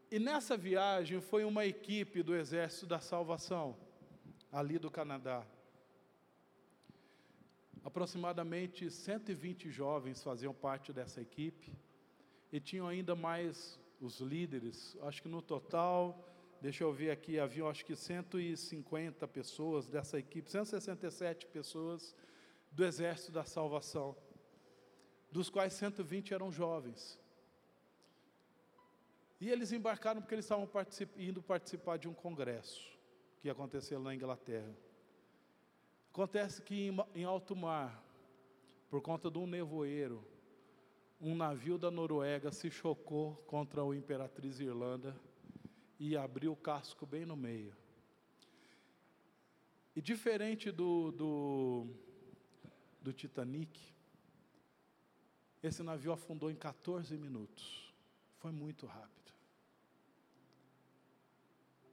[0.10, 3.76] E nessa viagem foi uma equipe do Exército da Salvação,
[4.50, 5.46] ali do Canadá.
[7.84, 11.74] Aproximadamente 120 jovens faziam parte dessa equipe
[12.54, 16.26] e tinham ainda mais os líderes, acho que no total,
[16.62, 22.16] deixa eu ver aqui, havia acho que 150 pessoas dessa equipe, 167 pessoas
[22.72, 24.16] do Exército da Salvação,
[25.30, 27.20] dos quais 120 eram jovens.
[29.40, 32.98] E eles embarcaram porque eles estavam particip, indo participar de um congresso
[33.40, 34.76] que ia acontecer na Inglaterra.
[36.12, 38.04] Acontece que em, em alto mar,
[38.90, 40.26] por conta de um nevoeiro,
[41.22, 45.16] um navio da Noruega se chocou contra o Imperatriz Irlanda
[46.00, 47.76] e abriu o casco bem no meio.
[49.96, 51.88] E diferente do, do,
[53.02, 53.80] do Titanic,
[55.62, 57.94] esse navio afundou em 14 minutos.
[58.38, 59.17] Foi muito rápido.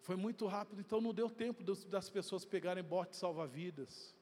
[0.04, 4.14] Foi muito rápido, então não deu tempo das pessoas pegarem botes salva-vidas.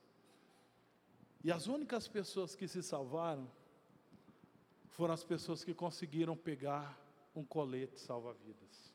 [1.43, 3.51] E as únicas pessoas que se salvaram
[4.91, 6.97] foram as pessoas que conseguiram pegar
[7.35, 8.95] um colete salva-vidas.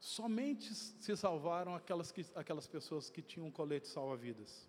[0.00, 4.68] Somente se salvaram aquelas, que, aquelas pessoas que tinham um colete salva-vidas.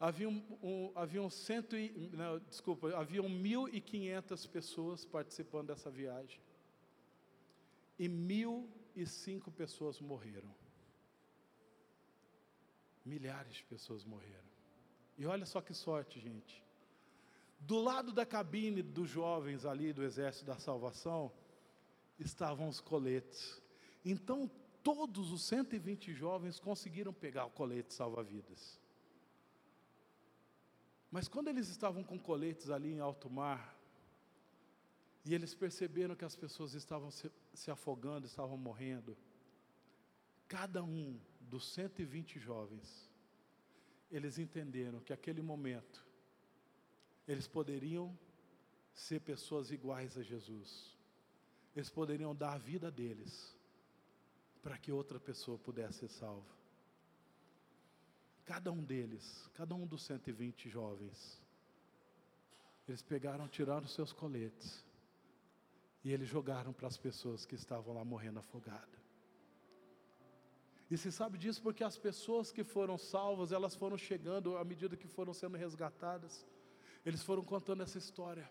[0.00, 6.47] Havia um, um, haviam cento e, não, desculpa, haviam 1.500 pessoas participando dessa viagem
[7.98, 10.54] e mil e cinco pessoas morreram.
[13.04, 14.48] Milhares de pessoas morreram.
[15.16, 16.62] E olha só que sorte, gente.
[17.58, 21.32] Do lado da cabine dos jovens ali do Exército da Salvação,
[22.18, 23.60] estavam os coletes.
[24.04, 24.50] Então,
[24.82, 28.80] todos os 120 jovens conseguiram pegar o colete salva-vidas.
[31.10, 33.77] Mas quando eles estavam com coletes ali em alto mar,
[35.24, 39.16] e eles perceberam que as pessoas estavam se, se afogando, estavam morrendo.
[40.46, 43.10] Cada um dos 120 jovens,
[44.10, 46.06] eles entenderam que aquele momento,
[47.26, 48.18] eles poderiam
[48.94, 50.96] ser pessoas iguais a Jesus.
[51.76, 53.54] Eles poderiam dar a vida deles
[54.62, 56.58] para que outra pessoa pudesse ser salva.
[58.44, 61.38] Cada um deles, cada um dos 120 jovens,
[62.88, 64.82] eles pegaram, tiraram seus coletes
[66.08, 69.02] e eles jogaram para as pessoas que estavam lá morrendo afogadas.
[70.90, 74.96] E se sabe disso porque as pessoas que foram salvas, elas foram chegando à medida
[74.96, 76.46] que foram sendo resgatadas.
[77.04, 78.50] Eles foram contando essa história.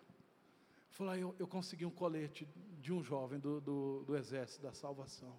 [0.90, 2.48] Falou, ah, eu, eu consegui um colete
[2.80, 5.36] de um jovem do, do, do exército da salvação.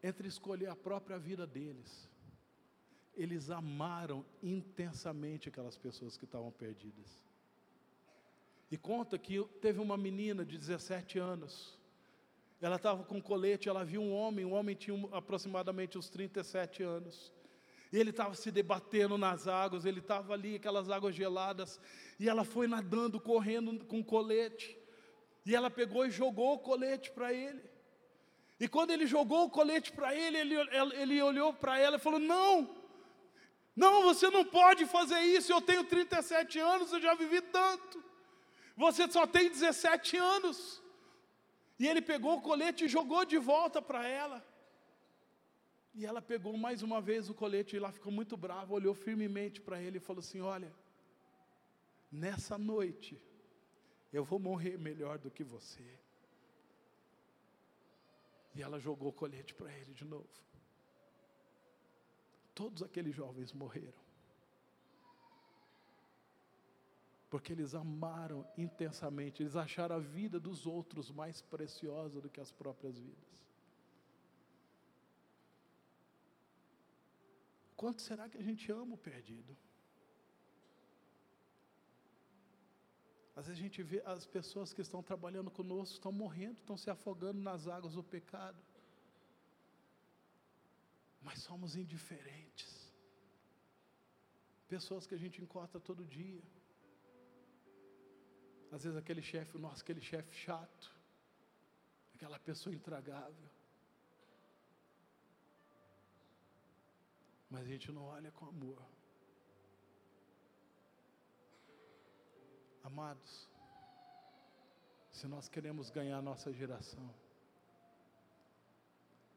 [0.00, 2.08] Entre escolher a própria vida deles,
[3.16, 7.31] eles amaram intensamente aquelas pessoas que estavam perdidas.
[8.72, 11.78] E conta que teve uma menina de 17 anos.
[12.58, 16.82] Ela estava com um colete, ela viu um homem, o homem tinha aproximadamente uns 37
[16.82, 17.30] anos.
[17.92, 21.78] E ele estava se debatendo nas águas, ele estava ali, aquelas águas geladas,
[22.18, 24.74] e ela foi nadando, correndo com o colete.
[25.44, 27.62] E ela pegou e jogou o colete para ele.
[28.58, 30.56] E quando ele jogou o colete para ele, ele,
[30.94, 32.74] ele olhou para ela e falou: Não,
[33.76, 35.52] não, você não pode fazer isso.
[35.52, 38.11] Eu tenho 37 anos, eu já vivi tanto.
[38.76, 40.82] Você só tem 17 anos.
[41.78, 44.44] E ele pegou o colete e jogou de volta para ela.
[45.94, 49.60] E ela pegou mais uma vez o colete e lá ficou muito brava, olhou firmemente
[49.60, 50.72] para ele e falou assim: Olha,
[52.10, 53.20] nessa noite
[54.12, 55.84] eu vou morrer melhor do que você.
[58.54, 60.28] E ela jogou o colete para ele de novo.
[62.54, 64.01] Todos aqueles jovens morreram.
[67.32, 72.52] Porque eles amaram intensamente, eles acharam a vida dos outros mais preciosa do que as
[72.52, 73.38] próprias vidas.
[77.74, 79.56] Quanto será que a gente ama o perdido?
[83.34, 86.90] Às vezes a gente vê as pessoas que estão trabalhando conosco, estão morrendo, estão se
[86.90, 88.62] afogando nas águas do pecado.
[91.22, 92.92] Mas somos indiferentes.
[94.68, 96.42] Pessoas que a gente encontra todo dia.
[98.72, 100.90] Às vezes aquele chefe, nossa, aquele chefe chato,
[102.14, 103.52] aquela pessoa intragável.
[107.52, 108.82] mas a gente não olha com amor.
[112.82, 113.46] Amados,
[115.12, 117.14] se nós queremos ganhar a nossa geração,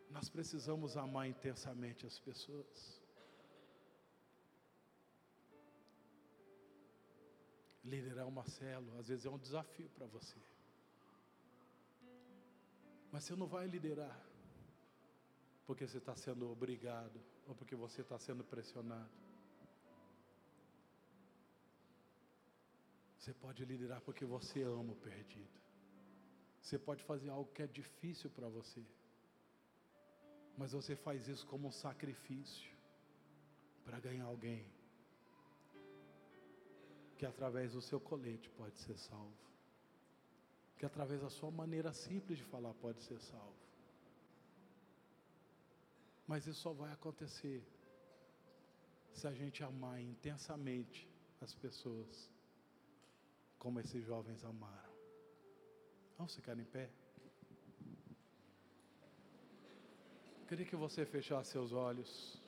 [0.10, 3.04] nós precisamos amar intensamente as pessoas.
[7.86, 10.40] Liderar uma célula, às vezes é um desafio para você.
[13.12, 14.20] Mas você não vai liderar
[15.66, 19.10] porque você está sendo obrigado ou porque você está sendo pressionado.
[23.18, 25.60] Você pode liderar porque você ama o perdido.
[26.62, 28.84] Você pode fazer algo que é difícil para você,
[30.58, 32.76] mas você faz isso como um sacrifício
[33.84, 34.66] para ganhar alguém
[37.18, 39.34] que através do seu colete pode ser salvo,
[40.78, 43.56] que através da sua maneira simples de falar pode ser salvo.
[46.28, 47.64] Mas isso só vai acontecer
[49.14, 51.08] se a gente amar intensamente
[51.40, 52.30] as pessoas,
[53.58, 54.94] como esses jovens amaram.
[56.18, 56.90] Vamos ficar em pé?
[60.48, 62.45] Queria que você fechasse seus olhos.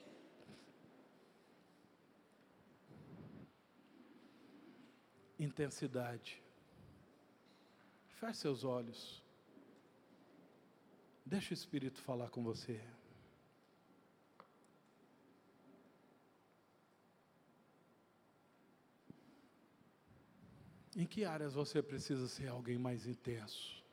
[5.39, 6.41] Intensidade.
[8.07, 9.23] Feche seus olhos.
[11.25, 12.81] Deixa o Espírito falar com você.
[20.95, 23.83] Em que áreas você precisa ser alguém mais intenso?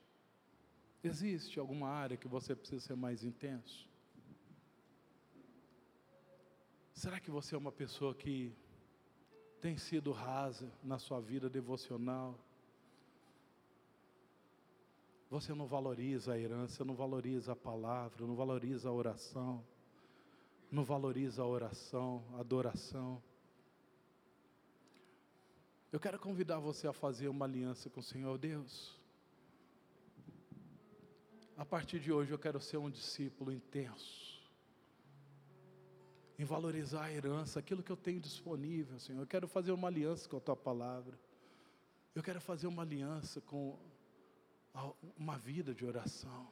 [1.02, 3.86] Existe alguma área que você precisa ser mais intenso?
[6.94, 8.56] Será que você é uma pessoa que
[9.64, 12.38] tem sido rasa na sua vida devocional?
[15.30, 19.64] Você não valoriza a herança, não valoriza a palavra, não valoriza a oração,
[20.70, 23.22] não valoriza a oração, a adoração.
[25.90, 29.00] Eu quero convidar você a fazer uma aliança com o Senhor Deus.
[31.56, 34.33] A partir de hoje eu quero ser um discípulo intenso.
[36.38, 39.20] Em valorizar a herança, aquilo que eu tenho disponível, Senhor.
[39.20, 41.18] Eu quero fazer uma aliança com a tua palavra.
[42.14, 43.78] Eu quero fazer uma aliança com
[45.16, 46.48] uma vida de oração.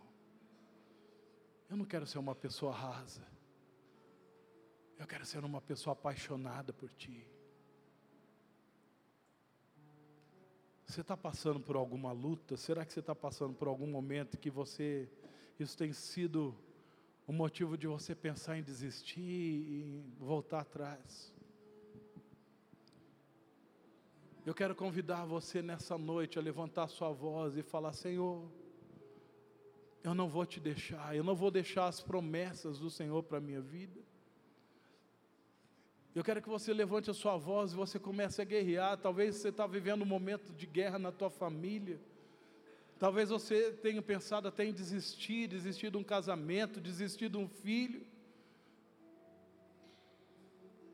[1.68, 3.26] Eu não quero ser uma pessoa rasa.
[4.98, 7.26] Eu quero ser uma pessoa apaixonada por Ti.
[10.86, 12.56] Você está passando por alguma luta?
[12.56, 15.10] Será que você está passando por algum momento que você,
[15.59, 16.54] isso tem sido
[17.27, 21.32] um motivo de você pensar em desistir e voltar atrás?
[24.44, 28.51] Eu quero convidar você nessa noite a levantar sua voz e falar: Senhor,
[30.03, 33.40] eu não vou te deixar, eu não vou deixar as promessas do Senhor para a
[33.40, 34.01] minha vida.
[36.15, 38.99] Eu quero que você levante a sua voz e você comece a guerrear.
[38.99, 41.99] Talvez você está vivendo um momento de guerra na tua família.
[43.02, 48.06] Talvez você tenha pensado até em desistir, desistir de um casamento, desistir de um filho.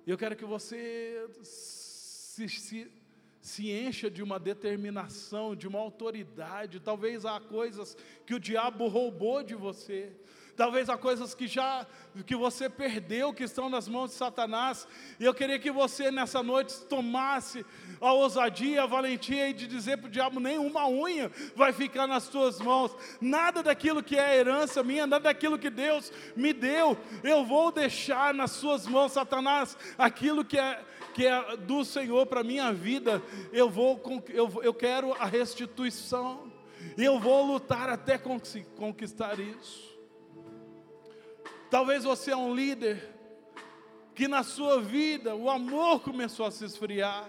[0.06, 2.90] Eu quero que você se, se,
[3.42, 6.80] se encha de uma determinação, de uma autoridade.
[6.80, 7.94] Talvez há coisas
[8.24, 10.16] que o diabo roubou de você
[10.58, 11.86] talvez há coisas que já
[12.26, 14.88] que você perdeu, que estão nas mãos de Satanás,
[15.20, 17.64] e eu queria que você nessa noite tomasse
[18.00, 22.58] a ousadia, a valentia de dizer para o diabo: nenhuma unha vai ficar nas tuas
[22.58, 27.70] mãos, nada daquilo que é herança minha, nada daquilo que Deus me deu, eu vou
[27.70, 32.72] deixar nas suas mãos, Satanás, aquilo que é que é do Senhor para a minha
[32.72, 33.22] vida,
[33.52, 36.52] eu vou, eu, eu quero a restituição,
[36.96, 39.87] e eu vou lutar até conquistar isso.
[41.70, 43.14] Talvez você é um líder
[44.14, 47.28] que na sua vida o amor começou a se esfriar.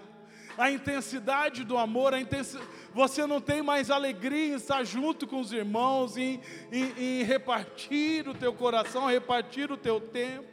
[0.58, 5.40] A intensidade do amor, a intensidade, você não tem mais alegria em estar junto com
[5.40, 6.40] os irmãos, em,
[6.72, 10.49] em, em repartir o teu coração, repartir o teu tempo.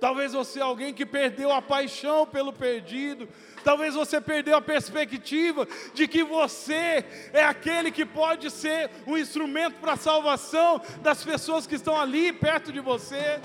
[0.00, 3.28] Talvez você é alguém que perdeu a paixão pelo perdido.
[3.62, 7.04] Talvez você perdeu a perspectiva de que você
[7.34, 12.32] é aquele que pode ser um instrumento para a salvação das pessoas que estão ali
[12.32, 13.38] perto de você.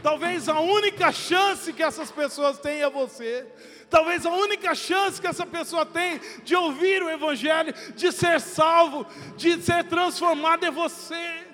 [0.00, 3.44] Talvez a única chance que essas pessoas têm é você.
[3.90, 9.04] Talvez a única chance que essa pessoa tem de ouvir o Evangelho, de ser salvo,
[9.36, 11.46] de ser transformado é você.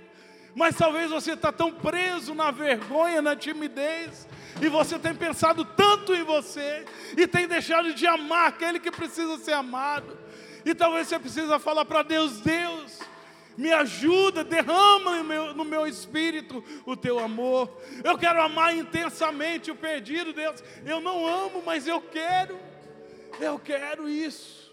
[0.55, 4.29] Mas talvez você está tão preso na vergonha, na timidez,
[4.61, 6.85] e você tem pensado tanto em você,
[7.17, 10.19] e tem deixado de amar aquele que precisa ser amado.
[10.65, 13.01] E talvez você precisa falar para Deus: Deus,
[13.57, 17.71] Me ajuda, derrama no meu, no meu espírito o teu amor.
[18.03, 20.63] Eu quero amar intensamente o perdido, Deus.
[20.87, 22.59] Eu não amo, mas eu quero.
[23.39, 24.73] Eu quero isso.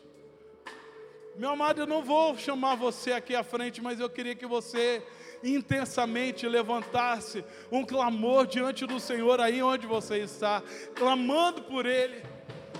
[1.35, 5.03] Meu amado, eu não vou chamar você aqui à frente, mas eu queria que você
[5.43, 10.61] intensamente levantasse um clamor diante do Senhor aí onde você está,
[10.95, 12.21] clamando por Ele,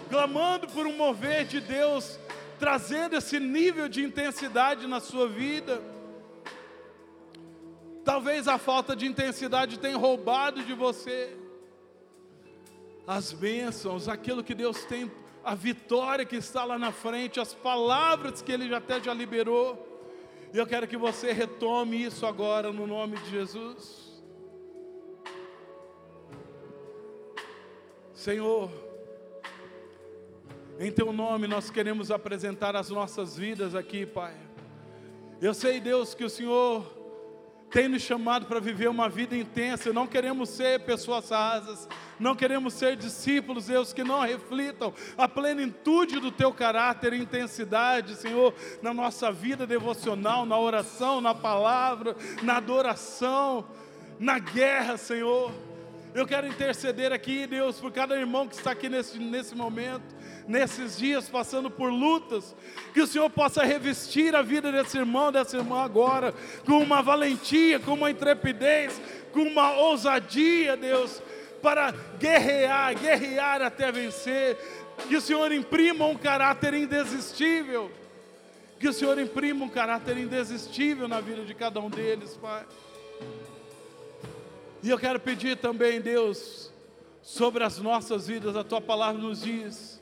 [0.10, 2.20] clamando por um mover de Deus
[2.60, 5.82] trazendo esse nível de intensidade na sua vida.
[8.04, 11.36] Talvez a falta de intensidade tenha roubado de você
[13.08, 15.12] as bênçãos, aquilo que Deus tem,
[15.44, 19.89] a vitória que está lá na frente, as palavras que Ele até já liberou.
[20.52, 24.22] E eu quero que você retome isso agora no nome de Jesus.
[28.14, 28.70] Senhor,
[30.80, 34.36] em Teu nome nós queremos apresentar as nossas vidas aqui, Pai.
[35.40, 36.99] Eu sei, Deus, que o Senhor
[37.72, 39.94] tem nos chamado para viver uma vida intensa.
[39.94, 41.88] Não queremos ser pessoas rasas,
[42.20, 48.16] não queremos ser discípulos, Deus, que não reflitam a plenitude do Teu caráter e intensidade,
[48.16, 53.66] Senhor, na nossa vida devocional, na oração, na palavra, na adoração,
[54.20, 55.52] na guerra, Senhor.
[56.14, 60.19] Eu quero interceder aqui, Deus, por cada irmão que está aqui nesse, nesse momento
[60.50, 62.56] nesses dias passando por lutas,
[62.92, 66.34] que o Senhor possa revestir a vida desse irmão, dessa irmã agora,
[66.66, 69.00] com uma valentia, com uma intrepidez,
[69.32, 71.22] com uma ousadia, Deus,
[71.62, 74.58] para guerrear, guerrear até vencer.
[75.08, 77.92] Que o Senhor imprima um caráter indesistível.
[78.80, 82.66] Que o Senhor imprima um caráter indesistível na vida de cada um deles, Pai.
[84.82, 86.72] E eu quero pedir também, Deus,
[87.22, 89.99] sobre as nossas vidas, a tua palavra nos diz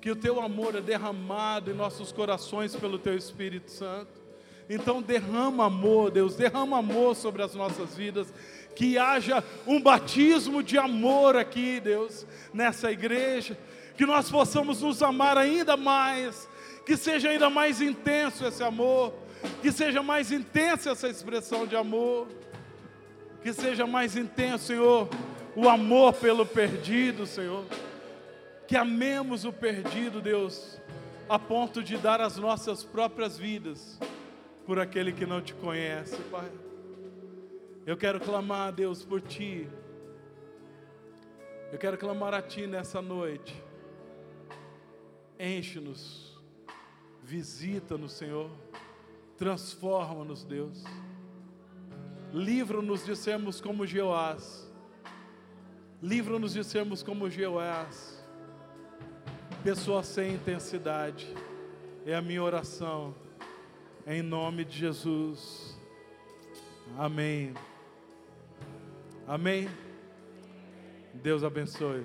[0.00, 4.20] que o teu amor é derramado em nossos corações pelo teu Espírito Santo.
[4.68, 8.32] Então derrama amor, Deus, derrama amor sobre as nossas vidas,
[8.74, 13.58] que haja um batismo de amor aqui, Deus, nessa igreja,
[13.96, 16.48] que nós possamos nos amar ainda mais,
[16.86, 19.12] que seja ainda mais intenso esse amor,
[19.60, 22.28] que seja mais intensa essa expressão de amor,
[23.42, 25.08] que seja mais intenso, Senhor,
[25.56, 27.64] o amor pelo perdido, Senhor
[28.70, 30.80] que amemos o perdido, Deus,
[31.28, 33.98] a ponto de dar as nossas próprias vidas
[34.64, 36.48] por aquele que não te conhece, Pai.
[37.84, 39.68] Eu quero clamar, Deus, por Ti.
[41.72, 43.60] Eu quero clamar a Ti nessa noite.
[45.36, 46.40] Enche-nos,
[47.24, 48.52] visita-nos, Senhor,
[49.36, 50.84] transforma-nos, Deus.
[52.32, 54.72] Livra-nos de sermos como Jeoás.
[56.00, 58.19] Livra-nos de sermos como Jeoás
[59.62, 61.34] pessoa sem intensidade.
[62.06, 63.14] É a minha oração.
[64.06, 65.78] Em nome de Jesus.
[66.98, 67.54] Amém.
[69.26, 69.68] Amém.
[71.14, 72.04] Deus abençoe.